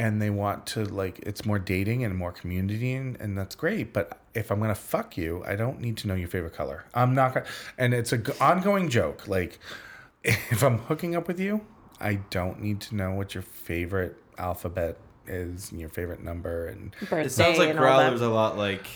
[0.01, 3.93] and they want to like it's more dating and more community and, and that's great
[3.93, 7.15] but if i'm gonna fuck you i don't need to know your favorite color i'm
[7.15, 7.47] not gonna
[7.77, 9.59] and it's a g- ongoing joke like
[10.25, 11.61] if i'm hooking up with you
[12.01, 14.97] i don't need to know what your favorite alphabet
[15.31, 18.11] is and your favorite number and Birthday It sounds like and all that.
[18.11, 18.87] Growler's a lot like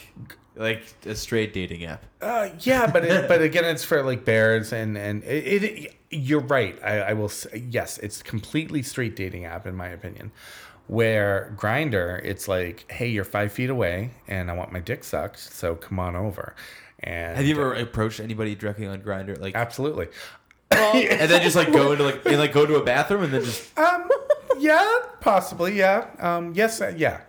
[0.56, 2.04] like a straight dating app.
[2.20, 5.64] Uh, yeah, but it, but again, it's for like bears and and it.
[5.64, 6.78] it you're right.
[6.84, 7.28] I, I will.
[7.28, 10.30] Say, yes, it's completely straight dating app in my opinion.
[10.86, 15.38] Where Grindr, it's like, hey, you're five feet away, and I want my dick sucked,
[15.38, 16.54] so come on over.
[17.00, 20.08] And Have you ever approached anybody directly on Grindr, like, Absolutely.
[20.70, 23.44] and then just like go into like and like go to a bathroom and then
[23.44, 24.08] just Um.
[24.58, 25.00] Yeah.
[25.20, 25.76] Possibly.
[25.76, 26.06] Yeah.
[26.18, 26.52] Um.
[26.54, 26.80] Yes.
[26.80, 27.20] uh, yeah.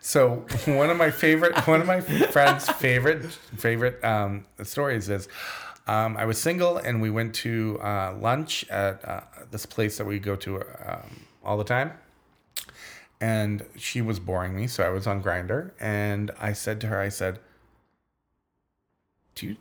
[0.00, 3.24] So one of my favorite, one of my friends' favorite
[3.56, 5.28] favorite um, stories is,
[5.86, 9.20] um, I was single and we went to uh, lunch at uh,
[9.50, 11.92] this place that we go to um, all the time.
[13.20, 17.00] And she was boring me, so I was on Grindr, and I said to her,
[17.00, 17.38] I said,
[19.34, 19.56] "Do you,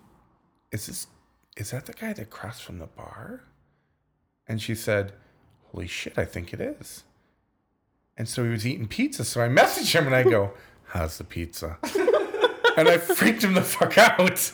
[0.71, 1.07] is this,
[1.55, 3.43] is that the guy that crossed from the bar?"
[4.47, 5.13] And she said,
[5.71, 7.03] Holy shit, I think it is.
[8.17, 9.23] And so he was eating pizza.
[9.25, 10.51] So I messaged him and I go,
[10.87, 11.77] How's the pizza?
[12.77, 14.51] and I freaked him the fuck out.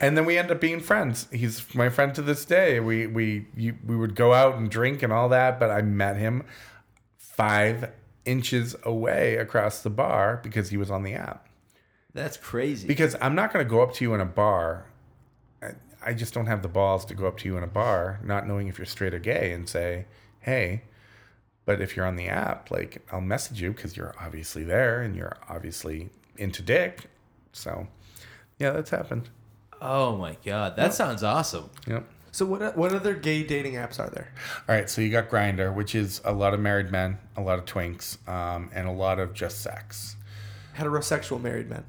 [0.00, 1.26] And then we end up being friends.
[1.32, 2.80] He's my friend to this day.
[2.80, 6.16] We we you, we would go out and drink and all that, but I met
[6.16, 6.44] him
[7.18, 7.90] five
[8.24, 11.48] inches away across the bar because he was on the app.
[12.14, 12.88] that's crazy.
[12.88, 14.86] Because I'm not going to go up to you in a bar.
[15.62, 15.72] I-
[16.04, 18.46] I just don't have the balls to go up to you in a bar, not
[18.46, 20.06] knowing if you're straight or gay, and say,
[20.40, 20.82] "Hey."
[21.66, 25.14] But if you're on the app, like I'll message you because you're obviously there and
[25.14, 26.08] you're obviously
[26.38, 27.10] into dick.
[27.52, 27.88] So,
[28.58, 29.28] yeah, that's happened.
[29.82, 31.68] oh my god, that sounds awesome.
[31.86, 32.08] Yep.
[32.32, 34.32] So what what other gay dating apps are there?
[34.68, 37.58] All right, so you got Grindr, which is a lot of married men, a lot
[37.58, 40.16] of twinks, um, and a lot of just sex.
[40.76, 41.84] Heterosexual married men.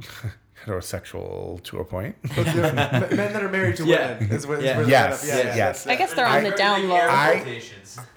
[0.64, 2.16] Heterosexual to a point.
[2.36, 4.18] But men that are married to Yeah.
[4.18, 4.32] women.
[4.32, 4.76] Is what, is Yeah.
[4.76, 5.56] where they're Yes, set up.
[5.56, 5.84] yes.
[5.84, 6.96] that's- uh, I guess they're on I- the down low.
[6.96, 7.62] I-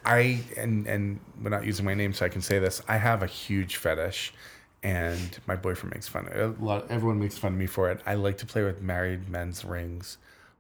[0.05, 2.81] I and and we're not using my name, so I can say this.
[2.87, 4.33] I have a huge fetish,
[4.83, 6.27] and my boyfriend makes fun.
[6.33, 7.99] Uh, of, a lot, everyone makes fun of me for it.
[8.05, 10.17] I like to play with married men's rings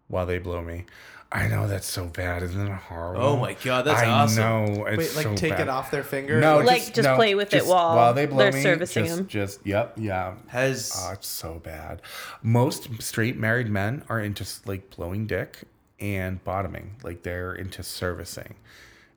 [0.07, 0.85] while they blow me.
[1.31, 3.21] I know that's so bad, isn't it horrible?
[3.21, 4.43] Oh my God, that's I awesome.
[4.43, 4.85] know.
[4.85, 5.61] It's Wait, like so take bad.
[5.61, 6.39] it off their finger?
[6.39, 9.27] No, Like, just play with it while they blow they're me, servicing just, them.
[9.27, 10.35] Just yep, yeah.
[10.47, 12.01] Has Oh, it's so bad.
[12.41, 15.63] Most straight married men are into like blowing dick
[15.99, 16.95] and bottoming.
[17.03, 18.55] Like they're into servicing.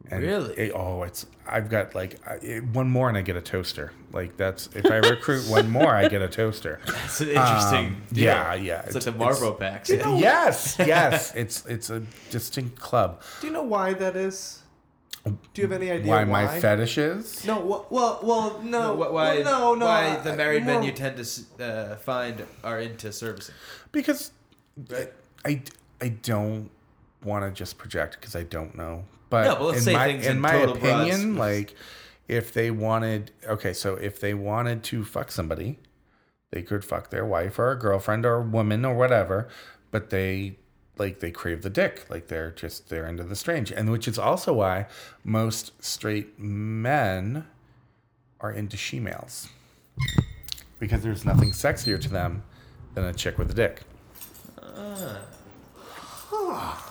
[0.08, 0.54] And Really?
[0.54, 1.26] it- oh, it's.
[1.46, 3.92] I've got like I- it- one more and I get a toaster.
[4.12, 6.80] Like that's if I recruit one more, I get a toaster.
[6.86, 7.86] That's an interesting.
[7.86, 8.82] Um, yeah, yeah.
[8.86, 9.88] It's, like the Marlboro packs.
[9.90, 10.16] Yeah.
[10.18, 11.34] Yes, yes.
[11.34, 13.20] It's it's a distinct club.
[13.40, 14.62] Do you know why that is?
[15.24, 16.44] Do you have any idea Why, why?
[16.46, 17.44] my fetish is?
[17.44, 19.86] No, well, well, well no, Wh- why, well, no, no.
[19.86, 23.54] why I- the I- married men more- you tend to uh, find are into servicing?
[23.92, 24.30] because
[24.90, 25.08] I
[25.44, 25.62] I,
[26.00, 26.70] I don't
[27.22, 29.04] want to just project because I don't know.
[29.30, 31.38] But No, but let's in say my things in in my total opinion, strokes.
[31.38, 31.74] like
[32.28, 35.78] if they wanted okay, so if they wanted to fuck somebody,
[36.50, 39.48] they could fuck their wife or a girlfriend or a woman or whatever,
[39.90, 40.58] but they
[40.98, 44.18] like they crave the dick, like they're just they're into the strange, and which is
[44.18, 44.86] also why
[45.24, 47.46] most straight men
[48.40, 49.48] are into she-males
[50.78, 52.42] because there's nothing sexier to them
[52.94, 53.82] than a chick with a dick.
[54.62, 55.20] Ah.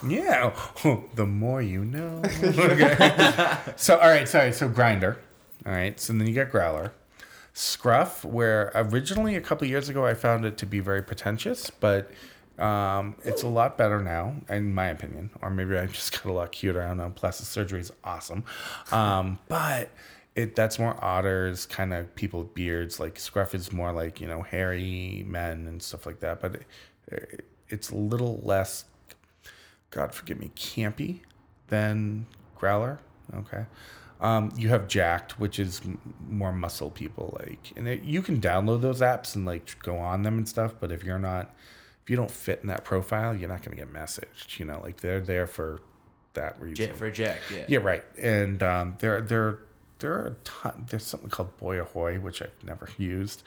[0.08, 0.56] Yeah,
[1.16, 2.22] the more you know.
[2.44, 3.58] Okay.
[3.76, 4.52] so, all right, sorry.
[4.54, 5.18] So, Grindr.
[5.66, 6.00] All right.
[6.00, 6.94] So then you get growler,
[7.54, 8.24] scruff.
[8.24, 12.12] Where originally a couple years ago I found it to be very pretentious, but
[12.58, 15.30] um, it's a lot better now, in my opinion.
[15.42, 16.82] Or maybe I just got a lot cuter.
[16.82, 17.12] I don't know.
[17.14, 18.44] Plastic surgery is awesome,
[18.92, 19.90] um, but
[20.36, 23.00] it that's more otters, kind of people with beards.
[23.00, 26.40] Like scruff is more like you know hairy men and stuff like that.
[26.42, 26.62] But
[27.08, 28.86] it, it's a little less
[29.92, 31.22] God forgive me, campy
[31.68, 32.28] than
[32.58, 33.00] Growler.
[33.36, 33.66] Okay.
[34.22, 38.42] Um, you have Jacked, which is m- more muscle people like, and it, you can
[38.42, 40.74] download those apps and like go on them and stuff.
[40.80, 41.56] But if you're not,
[42.04, 44.60] if you don't fit in that profile, you're not going to get messaged.
[44.60, 45.80] You know, like they're there for
[46.34, 46.94] that reason.
[46.96, 47.66] For Jack, yeah.
[47.68, 48.04] Yeah, right.
[48.22, 49.60] And um, there, there,
[50.00, 50.86] there are a ton.
[50.90, 53.44] There's something called Boy Ahoy, which I've never used.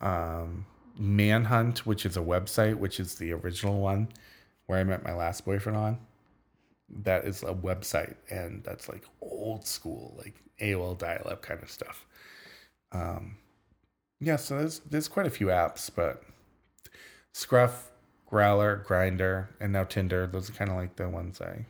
[0.00, 0.66] Um,
[0.98, 4.08] Manhunt, which is a website, which is the original one
[4.68, 5.98] where I met my last boyfriend on.
[7.02, 12.06] That is a website, and that's like old school, like AOL dial-up kind of stuff.
[12.92, 13.36] Um,
[14.20, 16.22] yeah, so there's there's quite a few apps, but
[17.32, 17.90] Scruff,
[18.26, 20.26] Growler, Grindr, and now Tinder.
[20.26, 21.66] Those are kind of like the ones I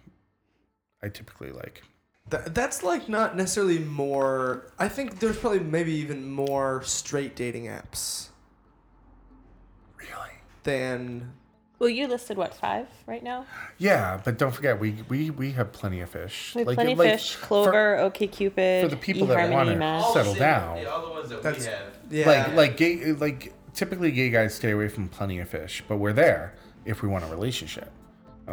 [1.03, 1.83] I typically like.
[2.31, 4.73] Th- that's like not necessarily more.
[4.79, 8.29] I think there's probably maybe even more straight dating apps
[9.97, 10.31] Really?
[10.65, 11.33] than.
[11.79, 13.47] Well, you listed what five right now?
[13.79, 16.53] Yeah, but don't forget we we we have plenty of fish.
[16.55, 19.69] We have Like- plenty like, fish, for- Clover, OK Cupid, for the people that want
[19.69, 20.85] to settle down.
[20.87, 21.83] all the ones that That's- we have.
[22.11, 22.27] Yeah.
[22.47, 26.13] Like like gay like typically gay guys stay away from plenty of fish, but we're
[26.13, 26.55] there
[26.85, 27.91] if we want a relationship.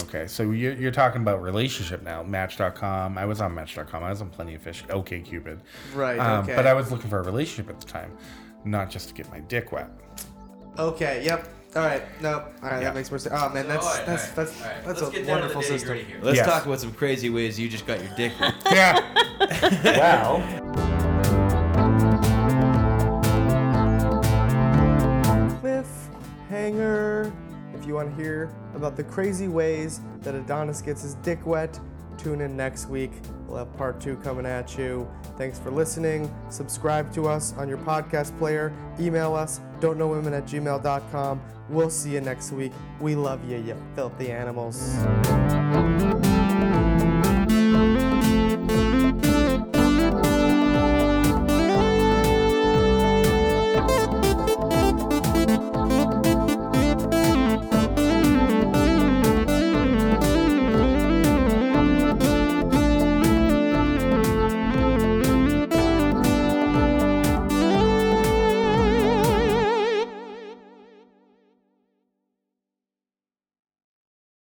[0.03, 2.21] Okay, so you're, you're talking about relationship now.
[2.21, 3.17] Match.com.
[3.17, 4.03] I was on Match.com.
[4.03, 4.84] I was on Plenty of Fish.
[4.89, 5.61] OK Cupid.
[5.93, 6.53] Right, Um, okay.
[6.53, 8.11] But I was looking for a relationship at the time,
[8.65, 9.89] not just to get my dick wet.
[10.78, 11.23] Okay.
[11.23, 11.47] Yep.
[11.76, 12.03] All right.
[12.21, 12.30] No.
[12.39, 12.73] All right.
[12.73, 12.80] Yeah.
[12.86, 13.36] That makes more sense.
[13.38, 14.86] Oh man, that's All right, that's all right, that's all right.
[14.86, 15.89] that's Let's a down to the wonderful system.
[15.89, 16.19] nitty-gritty here.
[16.21, 16.45] Let's Yes.
[16.47, 18.32] talk about some crazy ways you just got your dick.
[18.39, 18.53] wet.
[18.71, 19.01] Yeah.
[19.97, 21.45] wow.
[26.49, 27.32] Cliffhanger.
[27.73, 31.80] If you want to hear about the crazy ways that Adonis gets his dick wet,
[32.18, 33.11] tune in next week.
[33.47, 35.07] We'll have part two coming at you.
[35.38, 36.34] Thanks for listening.
[36.49, 38.74] Subscribe to us on your podcast player.
[38.99, 41.41] Email us, don't know women at gmail.com.
[41.70, 42.74] We'll see you next week.
[42.99, 44.95] We love you, you filthy animals.